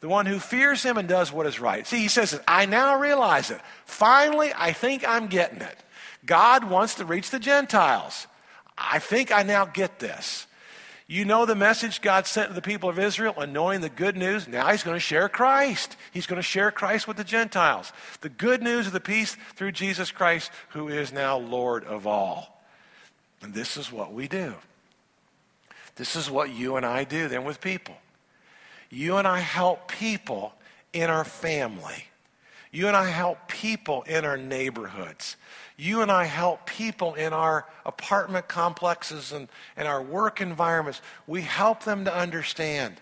The 0.00 0.08
one 0.08 0.26
who 0.26 0.38
fears 0.38 0.82
him 0.82 0.96
and 0.96 1.08
does 1.08 1.32
what 1.32 1.46
is 1.46 1.58
right. 1.58 1.86
See, 1.86 2.00
he 2.00 2.08
says, 2.08 2.38
I 2.46 2.66
now 2.66 3.00
realize 3.00 3.50
it. 3.50 3.60
Finally, 3.84 4.52
I 4.54 4.72
think 4.72 5.06
I'm 5.06 5.26
getting 5.26 5.60
it. 5.60 5.76
God 6.24 6.64
wants 6.64 6.96
to 6.96 7.04
reach 7.04 7.30
the 7.30 7.38
Gentiles. 7.38 8.26
I 8.76 8.98
think 8.98 9.32
I 9.32 9.42
now 9.42 9.64
get 9.64 9.98
this. 9.98 10.46
You 11.10 11.24
know 11.24 11.46
the 11.46 11.54
message 11.54 12.02
God 12.02 12.26
sent 12.26 12.48
to 12.48 12.54
the 12.54 12.60
people 12.60 12.90
of 12.90 12.98
Israel, 12.98 13.34
and 13.38 13.54
knowing 13.54 13.80
the 13.80 13.88
good 13.88 14.14
news, 14.14 14.46
now 14.46 14.70
he's 14.70 14.82
going 14.82 14.94
to 14.96 15.00
share 15.00 15.30
Christ. 15.30 15.96
He's 16.12 16.26
going 16.26 16.36
to 16.36 16.42
share 16.42 16.70
Christ 16.70 17.08
with 17.08 17.16
the 17.16 17.24
Gentiles. 17.24 17.94
The 18.20 18.28
good 18.28 18.62
news 18.62 18.86
of 18.86 18.92
the 18.92 19.00
peace 19.00 19.34
through 19.54 19.72
Jesus 19.72 20.10
Christ, 20.10 20.50
who 20.68 20.88
is 20.88 21.10
now 21.10 21.38
Lord 21.38 21.84
of 21.84 22.06
all. 22.06 22.62
And 23.40 23.54
this 23.54 23.78
is 23.78 23.90
what 23.90 24.12
we 24.12 24.28
do. 24.28 24.54
This 25.96 26.14
is 26.14 26.30
what 26.30 26.50
you 26.50 26.76
and 26.76 26.84
I 26.84 27.04
do 27.04 27.26
then 27.26 27.44
with 27.44 27.62
people. 27.62 27.96
You 28.90 29.16
and 29.16 29.26
I 29.26 29.38
help 29.38 29.90
people 29.90 30.52
in 30.92 31.08
our 31.08 31.24
family. 31.24 32.04
You 32.70 32.86
and 32.86 32.96
I 32.96 33.08
help 33.08 33.48
people 33.48 34.02
in 34.02 34.26
our 34.26 34.36
neighborhoods 34.36 35.37
you 35.78 36.02
and 36.02 36.10
I 36.10 36.24
help 36.24 36.66
people 36.66 37.14
in 37.14 37.32
our 37.32 37.64
apartment 37.86 38.48
complexes 38.48 39.30
and, 39.32 39.48
and 39.76 39.86
our 39.86 40.02
work 40.02 40.40
environments. 40.40 41.00
We 41.28 41.42
help 41.42 41.84
them 41.84 42.04
to 42.04 42.14
understand 42.14 43.00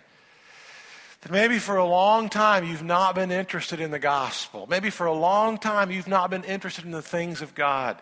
that 1.23 1.33
maybe 1.33 1.59
for 1.59 1.79
a 1.79 1.87
long 1.87 2.29
time 2.29 2.67
you've 2.67 2.85
not 2.85 3.15
been 3.15 3.33
interested 3.33 3.81
in 3.81 3.91
the 3.91 3.99
gospel. 3.99 4.67
Maybe 4.69 4.91
for 4.91 5.07
a 5.07 5.15
long 5.15 5.57
time 5.57 5.91
you've 5.91 6.07
not 6.07 6.29
been 6.29 6.45
interested 6.45 6.85
in 6.85 6.91
the 6.91 7.01
things 7.01 7.41
of 7.41 7.55
God. 7.55 7.97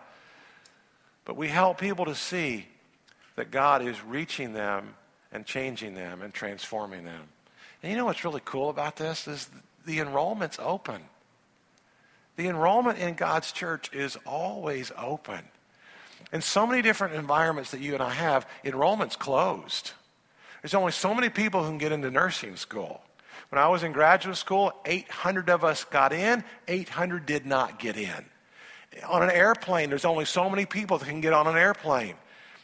But 1.23 1.37
we 1.37 1.47
help 1.47 1.79
people 1.79 2.03
to 2.05 2.15
see 2.15 2.67
that 3.37 3.51
God 3.51 3.81
is 3.81 4.03
reaching 4.03 4.51
them 4.51 4.95
and 5.31 5.45
changing 5.45 5.95
them 5.95 6.21
and 6.21 6.33
transforming 6.33 7.05
them. 7.05 7.29
And 7.81 7.91
you 7.91 7.97
know 7.97 8.05
what's 8.05 8.25
really 8.25 8.41
cool 8.43 8.69
about 8.69 8.97
this 8.97 9.25
is 9.25 9.49
the 9.85 9.99
enrollment's 9.99 10.59
open. 10.59 11.01
The 12.35 12.47
enrollment 12.47 12.99
in 12.99 13.15
God's 13.15 13.51
church 13.51 13.93
is 13.93 14.17
always 14.25 14.91
open. 14.97 15.39
In 16.33 16.41
so 16.41 16.67
many 16.67 16.81
different 16.81 17.15
environments 17.15 17.71
that 17.71 17.79
you 17.79 17.93
and 17.93 18.03
I 18.03 18.11
have, 18.11 18.47
enrollment's 18.63 19.15
closed. 19.15 19.91
There's 20.61 20.73
only 20.73 20.91
so 20.91 21.13
many 21.13 21.29
people 21.29 21.61
who 21.61 21.69
can 21.69 21.77
get 21.77 21.91
into 21.91 22.09
nursing 22.11 22.55
school. 22.55 23.01
When 23.49 23.61
I 23.61 23.67
was 23.67 23.83
in 23.83 23.91
graduate 23.91 24.37
school, 24.37 24.73
800 24.85 25.49
of 25.49 25.63
us 25.63 25.83
got 25.83 26.11
in, 26.11 26.43
800 26.67 27.25
did 27.25 27.45
not 27.45 27.79
get 27.79 27.95
in. 27.95 28.25
On 29.07 29.21
an 29.21 29.29
airplane, 29.29 29.89
there's 29.89 30.05
only 30.05 30.25
so 30.25 30.49
many 30.49 30.65
people 30.65 30.97
that 30.97 31.05
can 31.05 31.21
get 31.21 31.33
on 31.33 31.47
an 31.47 31.57
airplane. 31.57 32.15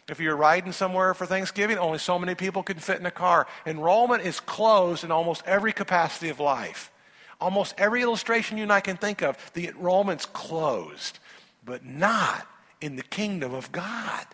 If 0.10 0.20
you're 0.20 0.36
riding 0.36 0.72
somewhere 0.72 1.14
for 1.14 1.26
Thanksgiving, 1.26 1.78
only 1.78 2.00
so 2.00 2.18
many 2.18 2.36
people 2.36 2.64
can 2.64 2.80
fit 2.80 3.00
in 3.00 3.06
a 3.06 3.12
car. 3.12 3.48
Enrollment 3.66 4.24
is 4.24 4.40
closed 4.40 5.04
in 5.04 5.12
almost 5.12 5.44
every 5.46 5.72
capacity 5.72 6.30
of 6.30 6.40
life. 6.40 6.92
Almost 7.41 7.75
every 7.77 8.04
illustration 8.04 8.58
you 8.58 8.63
and 8.63 8.71
I 8.71 8.80
can 8.80 8.95
think 8.95 9.21
of, 9.21 9.38
the 9.54 9.67
enrollment's 9.67 10.27
closed, 10.27 11.19
but 11.65 11.84
not 11.86 12.47
in 12.80 12.95
the 12.95 13.04
kingdom 13.04 13.54
of 13.54 13.71
God. 13.71 14.25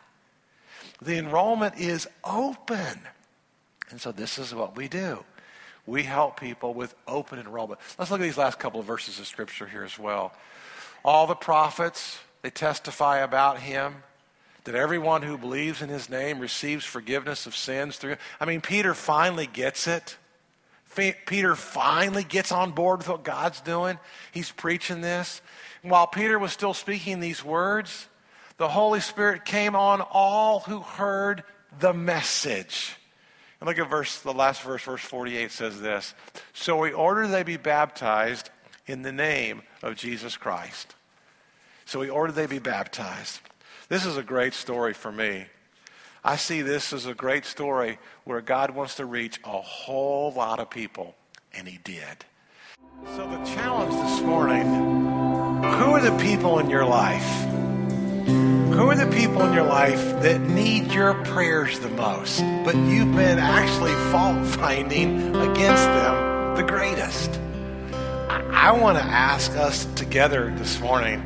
The 1.01 1.17
enrollment 1.17 1.79
is 1.79 2.07
open. 2.23 2.99
And 3.89 4.01
so 4.01 4.11
this 4.11 4.37
is 4.37 4.53
what 4.53 4.75
we 4.75 4.87
do. 4.87 5.23
We 5.85 6.03
help 6.03 6.39
people 6.39 6.73
with 6.73 6.93
open 7.07 7.39
enrollment. 7.39 7.79
Let's 7.97 8.11
look 8.11 8.19
at 8.19 8.23
these 8.23 8.37
last 8.37 8.59
couple 8.59 8.81
of 8.81 8.85
verses 8.85 9.19
of 9.19 9.27
scripture 9.27 9.67
here 9.67 9.85
as 9.85 9.97
well. 9.97 10.33
All 11.05 11.27
the 11.27 11.35
prophets, 11.35 12.19
they 12.41 12.49
testify 12.49 13.19
about 13.19 13.59
him 13.59 14.03
that 14.65 14.75
everyone 14.75 15.21
who 15.21 15.37
believes 15.37 15.81
in 15.81 15.87
his 15.87 16.09
name 16.09 16.39
receives 16.39 16.83
forgiveness 16.83 17.45
of 17.45 17.55
sins 17.55 17.95
through. 17.95 18.17
I 18.37 18.43
mean, 18.43 18.59
Peter 18.59 18.93
finally 18.93 19.47
gets 19.47 19.87
it. 19.87 20.17
Peter 20.97 21.55
finally 21.55 22.23
gets 22.23 22.51
on 22.51 22.71
board 22.71 22.99
with 22.99 23.09
what 23.09 23.23
God's 23.23 23.61
doing. 23.61 23.99
He's 24.31 24.51
preaching 24.51 25.01
this. 25.01 25.41
And 25.83 25.91
while 25.91 26.07
Peter 26.07 26.37
was 26.39 26.51
still 26.51 26.73
speaking 26.73 27.19
these 27.19 27.43
words, 27.43 28.07
the 28.57 28.67
Holy 28.67 28.99
Spirit 28.99 29.45
came 29.45 29.75
on 29.75 30.01
all 30.01 30.61
who 30.61 30.81
heard 30.81 31.43
the 31.79 31.93
message. 31.93 32.95
And 33.59 33.67
look 33.67 33.79
at 33.79 33.89
verse, 33.89 34.19
the 34.21 34.33
last 34.33 34.61
verse, 34.61 34.83
verse 34.83 35.01
48 35.01 35.51
says 35.51 35.81
this. 35.81 36.13
So 36.53 36.77
we 36.77 36.91
order 36.91 37.27
they 37.27 37.43
be 37.43 37.57
baptized 37.57 38.49
in 38.85 39.01
the 39.01 39.11
name 39.11 39.61
of 39.83 39.95
Jesus 39.95 40.37
Christ. 40.37 40.95
So 41.85 41.99
we 41.99 42.09
order 42.09 42.31
they 42.31 42.47
be 42.47 42.59
baptized. 42.59 43.39
This 43.89 44.05
is 44.05 44.17
a 44.17 44.23
great 44.23 44.53
story 44.53 44.93
for 44.93 45.11
me. 45.11 45.45
I 46.23 46.35
see 46.35 46.61
this 46.61 46.93
as 46.93 47.05
a 47.05 47.13
great 47.13 47.45
story 47.45 47.99
where 48.23 48.41
God 48.41 48.71
wants 48.71 48.95
to 48.95 49.05
reach 49.05 49.39
a 49.43 49.61
whole 49.61 50.31
lot 50.31 50.59
of 50.59 50.69
people, 50.69 51.15
and 51.53 51.67
he 51.67 51.79
did. 51.83 52.25
So 53.15 53.27
the 53.27 53.43
challenge 53.45 53.93
this 53.93 54.21
morning, 54.21 54.65
who 54.65 55.91
are 55.91 56.01
the 56.01 56.17
people 56.17 56.59
in 56.59 56.69
your 56.69 56.85
life? 56.85 57.45
Who 58.27 58.89
are 58.89 58.95
the 58.95 59.07
people 59.07 59.41
in 59.43 59.53
your 59.53 59.65
life 59.65 60.03
that 60.21 60.41
need 60.41 60.91
your 60.91 61.13
prayers 61.25 61.79
the 61.79 61.89
most, 61.89 62.41
but 62.63 62.75
you've 62.75 63.15
been 63.15 63.39
actually 63.39 63.93
fault 64.11 64.45
finding 64.47 65.35
against 65.35 65.83
them 65.83 66.55
the 66.55 66.63
greatest? 66.63 67.39
I, 68.29 68.71
want 68.71 68.97
to 68.97 69.03
ask 69.03 69.51
us 69.51 69.85
together 69.95 70.53
this 70.57 70.79
morning 70.79 71.25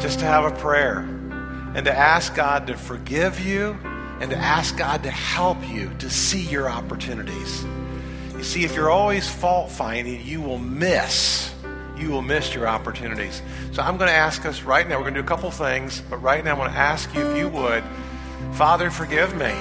just 0.00 0.20
to 0.20 0.24
have 0.24 0.44
a 0.44 0.56
prayer 0.56 1.00
and 1.00 1.84
to 1.84 1.92
ask 1.92 2.34
God 2.34 2.66
to 2.68 2.76
forgive 2.76 3.38
you 3.38 3.78
and 4.20 4.30
to 4.30 4.36
ask 4.36 4.76
God 4.76 5.02
to 5.04 5.10
help 5.10 5.58
you 5.68 5.90
to 5.98 6.10
see 6.10 6.42
your 6.42 6.68
opportunities. 6.68 7.64
You 8.36 8.42
see, 8.42 8.64
if 8.64 8.74
you're 8.74 8.90
always 8.90 9.28
fault 9.28 9.70
finding, 9.70 10.24
you 10.24 10.40
will 10.40 10.58
miss. 10.58 11.52
You 11.96 12.10
will 12.10 12.22
miss 12.22 12.54
your 12.54 12.68
opportunities. 12.68 13.42
So 13.72 13.82
I'm 13.82 13.96
going 13.96 14.08
to 14.08 14.14
ask 14.14 14.46
us 14.46 14.62
right 14.62 14.88
now, 14.88 14.96
we're 14.96 15.02
going 15.02 15.14
to 15.14 15.20
do 15.20 15.24
a 15.24 15.28
couple 15.28 15.50
things, 15.50 16.02
but 16.08 16.18
right 16.18 16.44
now 16.44 16.52
I'm 16.52 16.58
going 16.58 16.70
to 16.70 16.76
ask 16.76 17.12
you 17.14 17.22
if 17.22 17.36
you 17.36 17.48
would, 17.48 17.82
Father, 18.52 18.90
forgive 18.90 19.36
me. 19.36 19.52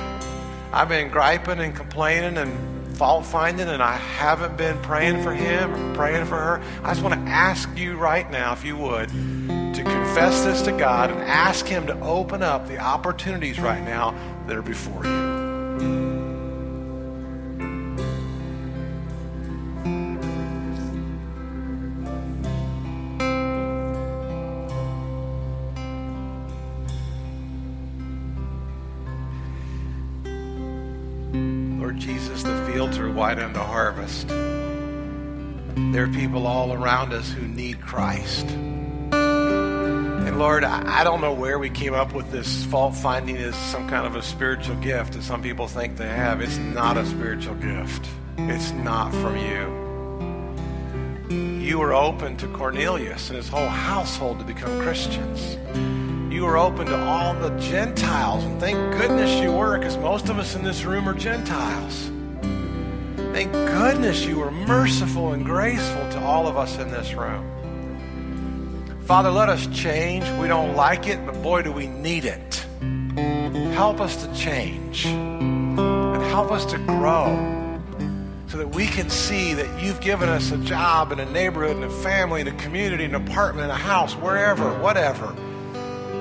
I've 0.72 0.90
been 0.90 1.10
griping 1.10 1.60
and 1.60 1.76
complaining 1.76 2.38
and 2.38 2.96
fault 2.98 3.26
finding, 3.26 3.68
and 3.68 3.82
I 3.82 3.96
haven't 3.96 4.58
been 4.58 4.80
praying 4.82 5.24
for 5.24 5.34
him 5.34 5.74
or 5.74 5.96
praying 5.96 6.26
for 6.26 6.38
her. 6.38 6.62
I 6.84 6.92
just 6.92 7.04
want 7.04 7.16
to 7.16 7.32
ask 7.32 7.70
you 7.78 7.96
right 7.96 8.30
now, 8.30 8.54
if 8.54 8.66
you 8.66 8.78
would, 8.78 9.10
to 9.78 9.84
confess 9.84 10.44
this 10.44 10.64
to 10.64 10.72
God 10.72 11.12
and 11.12 11.22
ask 11.22 11.66
Him 11.66 11.86
to 11.88 12.00
open 12.02 12.42
up 12.42 12.68
the 12.68 12.80
opportunities 12.80 13.60
right 13.60 13.84
now 13.84 14.16
that 14.48 14.56
are 14.56 14.62
before 14.62 15.06
you. 15.06 15.38
Lord 31.80 31.98
Jesus, 31.98 32.44
the 32.44 32.72
fields 32.72 32.98
are 32.98 33.12
white 33.12 33.40
unto 33.40 33.60
harvest. 33.60 34.30
There 34.30 36.04
are 36.06 36.14
people 36.14 36.48
all 36.48 36.72
around 36.72 37.12
us 37.14 37.30
who 37.32 37.48
need 37.48 37.82
Christ. 37.82 38.48
Lord, 40.38 40.64
I 40.64 41.04
don't 41.04 41.20
know 41.20 41.34
where 41.34 41.58
we 41.58 41.72
came 41.72 41.96
up 41.96 42.14
with 42.14 42.32
this 42.32 42.64
fault 42.66 42.96
finding 42.96 43.38
as 43.38 43.56
some 43.56 43.90
kind 43.90 44.06
of 44.06 44.16
a 44.16 44.22
spiritual 44.22 44.76
gift 44.76 45.14
that 45.14 45.24
some 45.24 45.42
people 45.42 45.68
think 45.68 45.98
they 45.98 46.08
have. 46.08 46.42
It's 46.42 46.60
not 46.60 46.96
a 46.96 47.08
spiritual 47.08 47.56
gift, 47.56 48.08
it's 48.38 48.70
not 48.72 49.12
from 49.14 49.36
you. 49.36 49.88
You 51.60 51.80
were 51.80 51.96
open 51.96 52.38
to 52.38 52.48
Cornelius 52.50 53.32
and 53.32 53.38
his 53.38 53.50
whole 53.50 53.68
household 53.68 54.38
to 54.38 54.46
become 54.46 54.80
Christians. 54.80 55.58
You 56.32 56.46
were 56.46 56.58
open 56.58 56.86
to 56.86 57.04
all 57.04 57.34
the 57.34 57.50
Gentiles, 57.58 58.44
and 58.44 58.60
thank 58.60 58.78
goodness 58.96 59.42
you 59.42 59.52
were, 59.52 59.80
because 59.80 59.98
most 59.98 60.30
of 60.30 60.38
us 60.38 60.56
in 60.56 60.64
this 60.64 60.84
room 60.86 61.10
are 61.10 61.16
Gentiles. 61.16 62.12
Thank 63.34 63.52
goodness 63.54 64.24
you 64.24 64.38
were 64.38 64.52
merciful 64.52 65.34
and 65.34 65.44
graceful 65.44 66.08
to 66.12 66.20
all 66.24 66.48
of 66.48 66.58
us 66.58 66.78
in 66.78 66.92
this 66.92 67.16
room. 67.16 67.57
Father, 69.08 69.32
let 69.32 69.48
us 69.48 69.68
change. 69.68 70.30
We 70.38 70.50
don't 70.50 70.76
like 70.76 71.08
it, 71.08 71.26
but 71.26 71.42
boy, 71.42 71.62
do 71.62 71.72
we 71.72 71.88
need 71.88 72.26
it. 72.26 72.66
Help 73.74 74.02
us 74.02 74.22
to 74.22 74.36
change 74.36 75.06
and 75.06 76.22
help 76.24 76.52
us 76.52 76.66
to 76.66 76.78
grow 76.80 77.80
so 78.48 78.58
that 78.58 78.68
we 78.76 78.86
can 78.86 79.10
see 79.10 79.54
that 79.54 79.82
you've 79.82 80.02
given 80.02 80.28
us 80.28 80.52
a 80.52 80.58
job 80.58 81.14
and 81.14 81.22
a 81.22 81.32
neighborhood, 81.32 81.78
and 81.78 81.86
a 81.86 81.90
family, 81.90 82.42
and 82.42 82.50
a 82.50 82.56
community, 82.62 83.06
in 83.06 83.16
an 83.16 83.26
apartment, 83.26 83.64
and 83.64 83.72
a 83.72 83.76
house, 83.76 84.14
wherever, 84.16 84.78
whatever, 84.82 85.34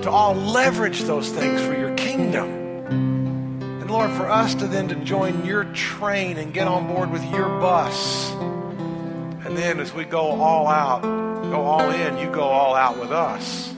to 0.03 0.09
all 0.09 0.37
leverage 0.37 1.03
those 1.03 1.29
things 1.31 1.61
for 1.63 1.77
your 1.77 1.93
kingdom. 1.97 2.49
And 2.87 3.91
Lord, 3.91 4.13
for 4.13 4.31
us 4.31 4.55
to 4.55 4.69
then 4.69 4.87
to 4.89 4.95
join 4.95 5.45
your 5.45 5.65
train 5.65 6.37
and 6.37 6.55
get 6.55 6.69
on 6.69 6.87
board 6.87 7.11
with 7.11 7.25
your 7.33 7.49
bus. 7.59 8.31
And 8.31 9.57
then 9.57 9.81
as 9.81 9.93
we 9.93 10.05
go 10.05 10.21
all 10.21 10.69
out, 10.69 11.26
go 11.51 11.63
all 11.63 11.91
in, 11.91 12.19
you 12.19 12.31
go 12.31 12.43
all 12.43 12.75
out 12.75 12.99
with 12.99 13.13
us. 13.13 13.73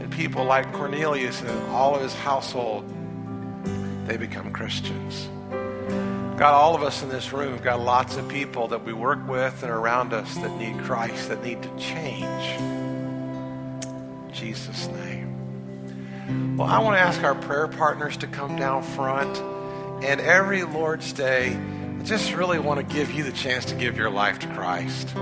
And 0.00 0.10
people 0.10 0.44
like 0.44 0.72
Cornelius 0.72 1.40
and 1.40 1.50
all 1.70 1.94
of 1.94 2.02
his 2.02 2.14
household, 2.14 2.84
they 4.06 4.16
become 4.16 4.52
Christians. 4.52 5.28
God, 6.40 6.54
all 6.54 6.74
of 6.74 6.82
us 6.82 7.02
in 7.02 7.10
this 7.10 7.34
room 7.34 7.52
have 7.52 7.62
got 7.62 7.80
lots 7.80 8.16
of 8.16 8.26
people 8.28 8.68
that 8.68 8.82
we 8.82 8.94
work 8.94 9.28
with 9.28 9.62
and 9.62 9.70
around 9.70 10.14
us 10.14 10.34
that 10.36 10.56
need 10.56 10.78
Christ, 10.84 11.28
that 11.28 11.44
need 11.44 11.62
to 11.62 11.68
change. 11.76 12.24
In 12.24 14.30
Jesus' 14.32 14.88
name. 14.88 16.56
Well, 16.56 16.66
I 16.66 16.78
want 16.78 16.96
to 16.96 17.00
ask 17.00 17.22
our 17.22 17.34
prayer 17.34 17.68
partners 17.68 18.16
to 18.18 18.26
come 18.26 18.56
down 18.56 18.82
front. 18.82 19.36
And 20.02 20.20
every 20.20 20.62
Lord's 20.62 21.12
Day, 21.12 21.54
I 21.54 22.02
just 22.04 22.32
really 22.32 22.58
want 22.58 22.80
to 22.80 22.94
give 22.94 23.10
you 23.10 23.22
the 23.22 23.32
chance 23.32 23.66
to 23.66 23.74
give 23.74 23.98
your 23.98 24.08
life 24.08 24.38
to 24.38 24.46
Christ. 24.46 25.14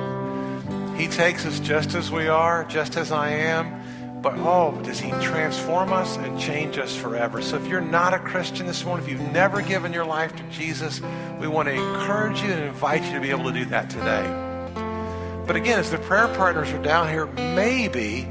He 0.99 1.07
takes 1.07 1.47
us 1.47 1.61
just 1.61 1.95
as 1.95 2.11
we 2.11 2.27
are, 2.27 2.65
just 2.65 2.97
as 2.97 3.13
I 3.13 3.31
am. 3.31 4.21
But 4.21 4.35
oh, 4.39 4.81
does 4.83 4.99
He 4.99 5.11
transform 5.23 5.93
us 5.93 6.17
and 6.17 6.39
change 6.41 6.77
us 6.77 6.97
forever? 6.97 7.41
So 7.41 7.57
if 7.57 7.69
you're 7.69 7.81
not 7.81 8.15
a 8.15 8.19
Christian 8.19 8.67
this 8.67 8.85
morning, 8.85 9.07
if 9.07 9.13
you've 9.13 9.33
never 9.33 9.63
given 9.63 9.93
your 9.93 10.05
life 10.05 10.35
to 10.35 10.43
Jesus, 10.51 11.01
we 11.39 11.47
want 11.47 11.69
to 11.69 11.75
encourage 11.75 12.43
you 12.43 12.51
and 12.51 12.65
invite 12.65 13.05
you 13.05 13.13
to 13.13 13.21
be 13.21 13.31
able 13.31 13.45
to 13.45 13.53
do 13.53 13.65
that 13.67 13.89
today. 13.91 14.27
But 15.47 15.55
again, 15.55 15.79
as 15.79 15.89
the 15.89 15.99
prayer 15.99 16.27
partners 16.29 16.69
are 16.73 16.83
down 16.83 17.09
here, 17.09 17.27
maybe 17.27 18.29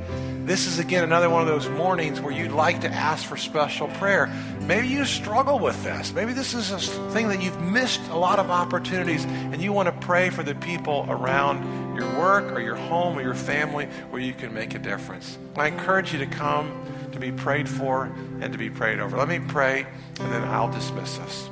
this 0.48 0.68
is 0.68 0.78
again 0.78 1.04
another 1.04 1.30
one 1.30 1.42
of 1.42 1.48
those 1.48 1.68
mornings 1.70 2.22
where 2.22 2.34
you'd 2.34 2.52
like 2.52 2.82
to 2.82 2.90
ask 2.90 3.26
for 3.26 3.38
special 3.38 3.88
prayer. 3.88 4.28
Maybe 4.62 4.88
you 4.88 5.04
struggle 5.04 5.60
with 5.60 5.82
this. 5.84 6.14
Maybe 6.14 6.34
this 6.34 6.54
is 6.54 6.72
a 6.72 6.80
thing 7.12 7.30
that 7.30 7.42
you've 7.42 7.62
missed 7.62 8.02
a 8.10 8.18
lot 8.18 8.40
of 8.40 8.52
opportunities 8.52 9.26
and 9.26 9.62
you 9.62 9.74
want 9.74 9.88
to 9.88 10.06
pray 10.06 10.30
for 10.30 10.44
the 10.44 10.56
people 10.56 11.06
around 11.10 11.87
your 11.98 12.18
work 12.18 12.52
or 12.52 12.62
your 12.62 12.76
home 12.76 13.18
or 13.18 13.22
your 13.22 13.34
family 13.34 13.88
where 14.10 14.22
you 14.22 14.34
can 14.34 14.54
make 14.54 14.76
a 14.76 14.80
difference. 14.80 15.38
I 15.56 15.68
encourage 15.68 16.14
you 16.14 16.20
to 16.20 16.28
come 16.28 16.86
to 17.12 17.20
be 17.20 17.32
prayed 17.32 17.68
for 17.68 18.06
and 18.42 18.54
to 18.54 18.58
be 18.58 18.70
prayed 18.70 19.00
over. 19.00 19.18
Let 19.18 19.28
me 19.28 19.40
pray 19.40 19.86
and 20.20 20.32
then 20.32 20.44
I'll 20.44 20.72
dismiss 20.72 21.20
us. 21.20 21.50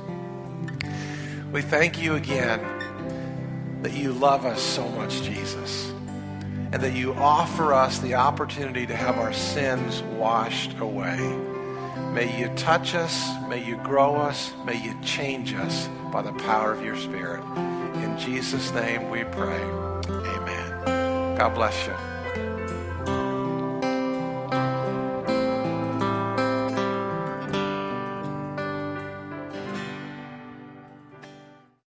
We 1.52 1.62
thank 1.62 2.00
you 2.00 2.14
again 2.14 2.60
that 3.82 3.92
you 3.92 4.12
love 4.12 4.46
us 4.46 4.62
so 4.62 4.88
much, 4.88 5.22
Jesus 5.22 5.92
and 6.72 6.82
that 6.82 6.94
you 6.94 7.14
offer 7.14 7.72
us 7.72 8.00
the 8.00 8.14
opportunity 8.14 8.86
to 8.86 8.94
have 8.94 9.18
our 9.18 9.32
sins 9.32 10.02
washed 10.02 10.78
away. 10.78 11.16
May 12.12 12.38
you 12.38 12.48
touch 12.56 12.94
us, 12.94 13.30
may 13.48 13.64
you 13.64 13.76
grow 13.78 14.16
us, 14.16 14.52
may 14.64 14.82
you 14.82 14.94
change 15.02 15.54
us 15.54 15.88
by 16.12 16.22
the 16.22 16.32
power 16.32 16.72
of 16.72 16.82
your 16.82 16.96
Spirit. 16.96 17.42
In 18.02 18.18
Jesus' 18.18 18.72
name 18.72 19.10
we 19.10 19.24
pray. 19.24 19.85
God 21.36 21.54
bless 21.54 21.86
you. 21.86 22.15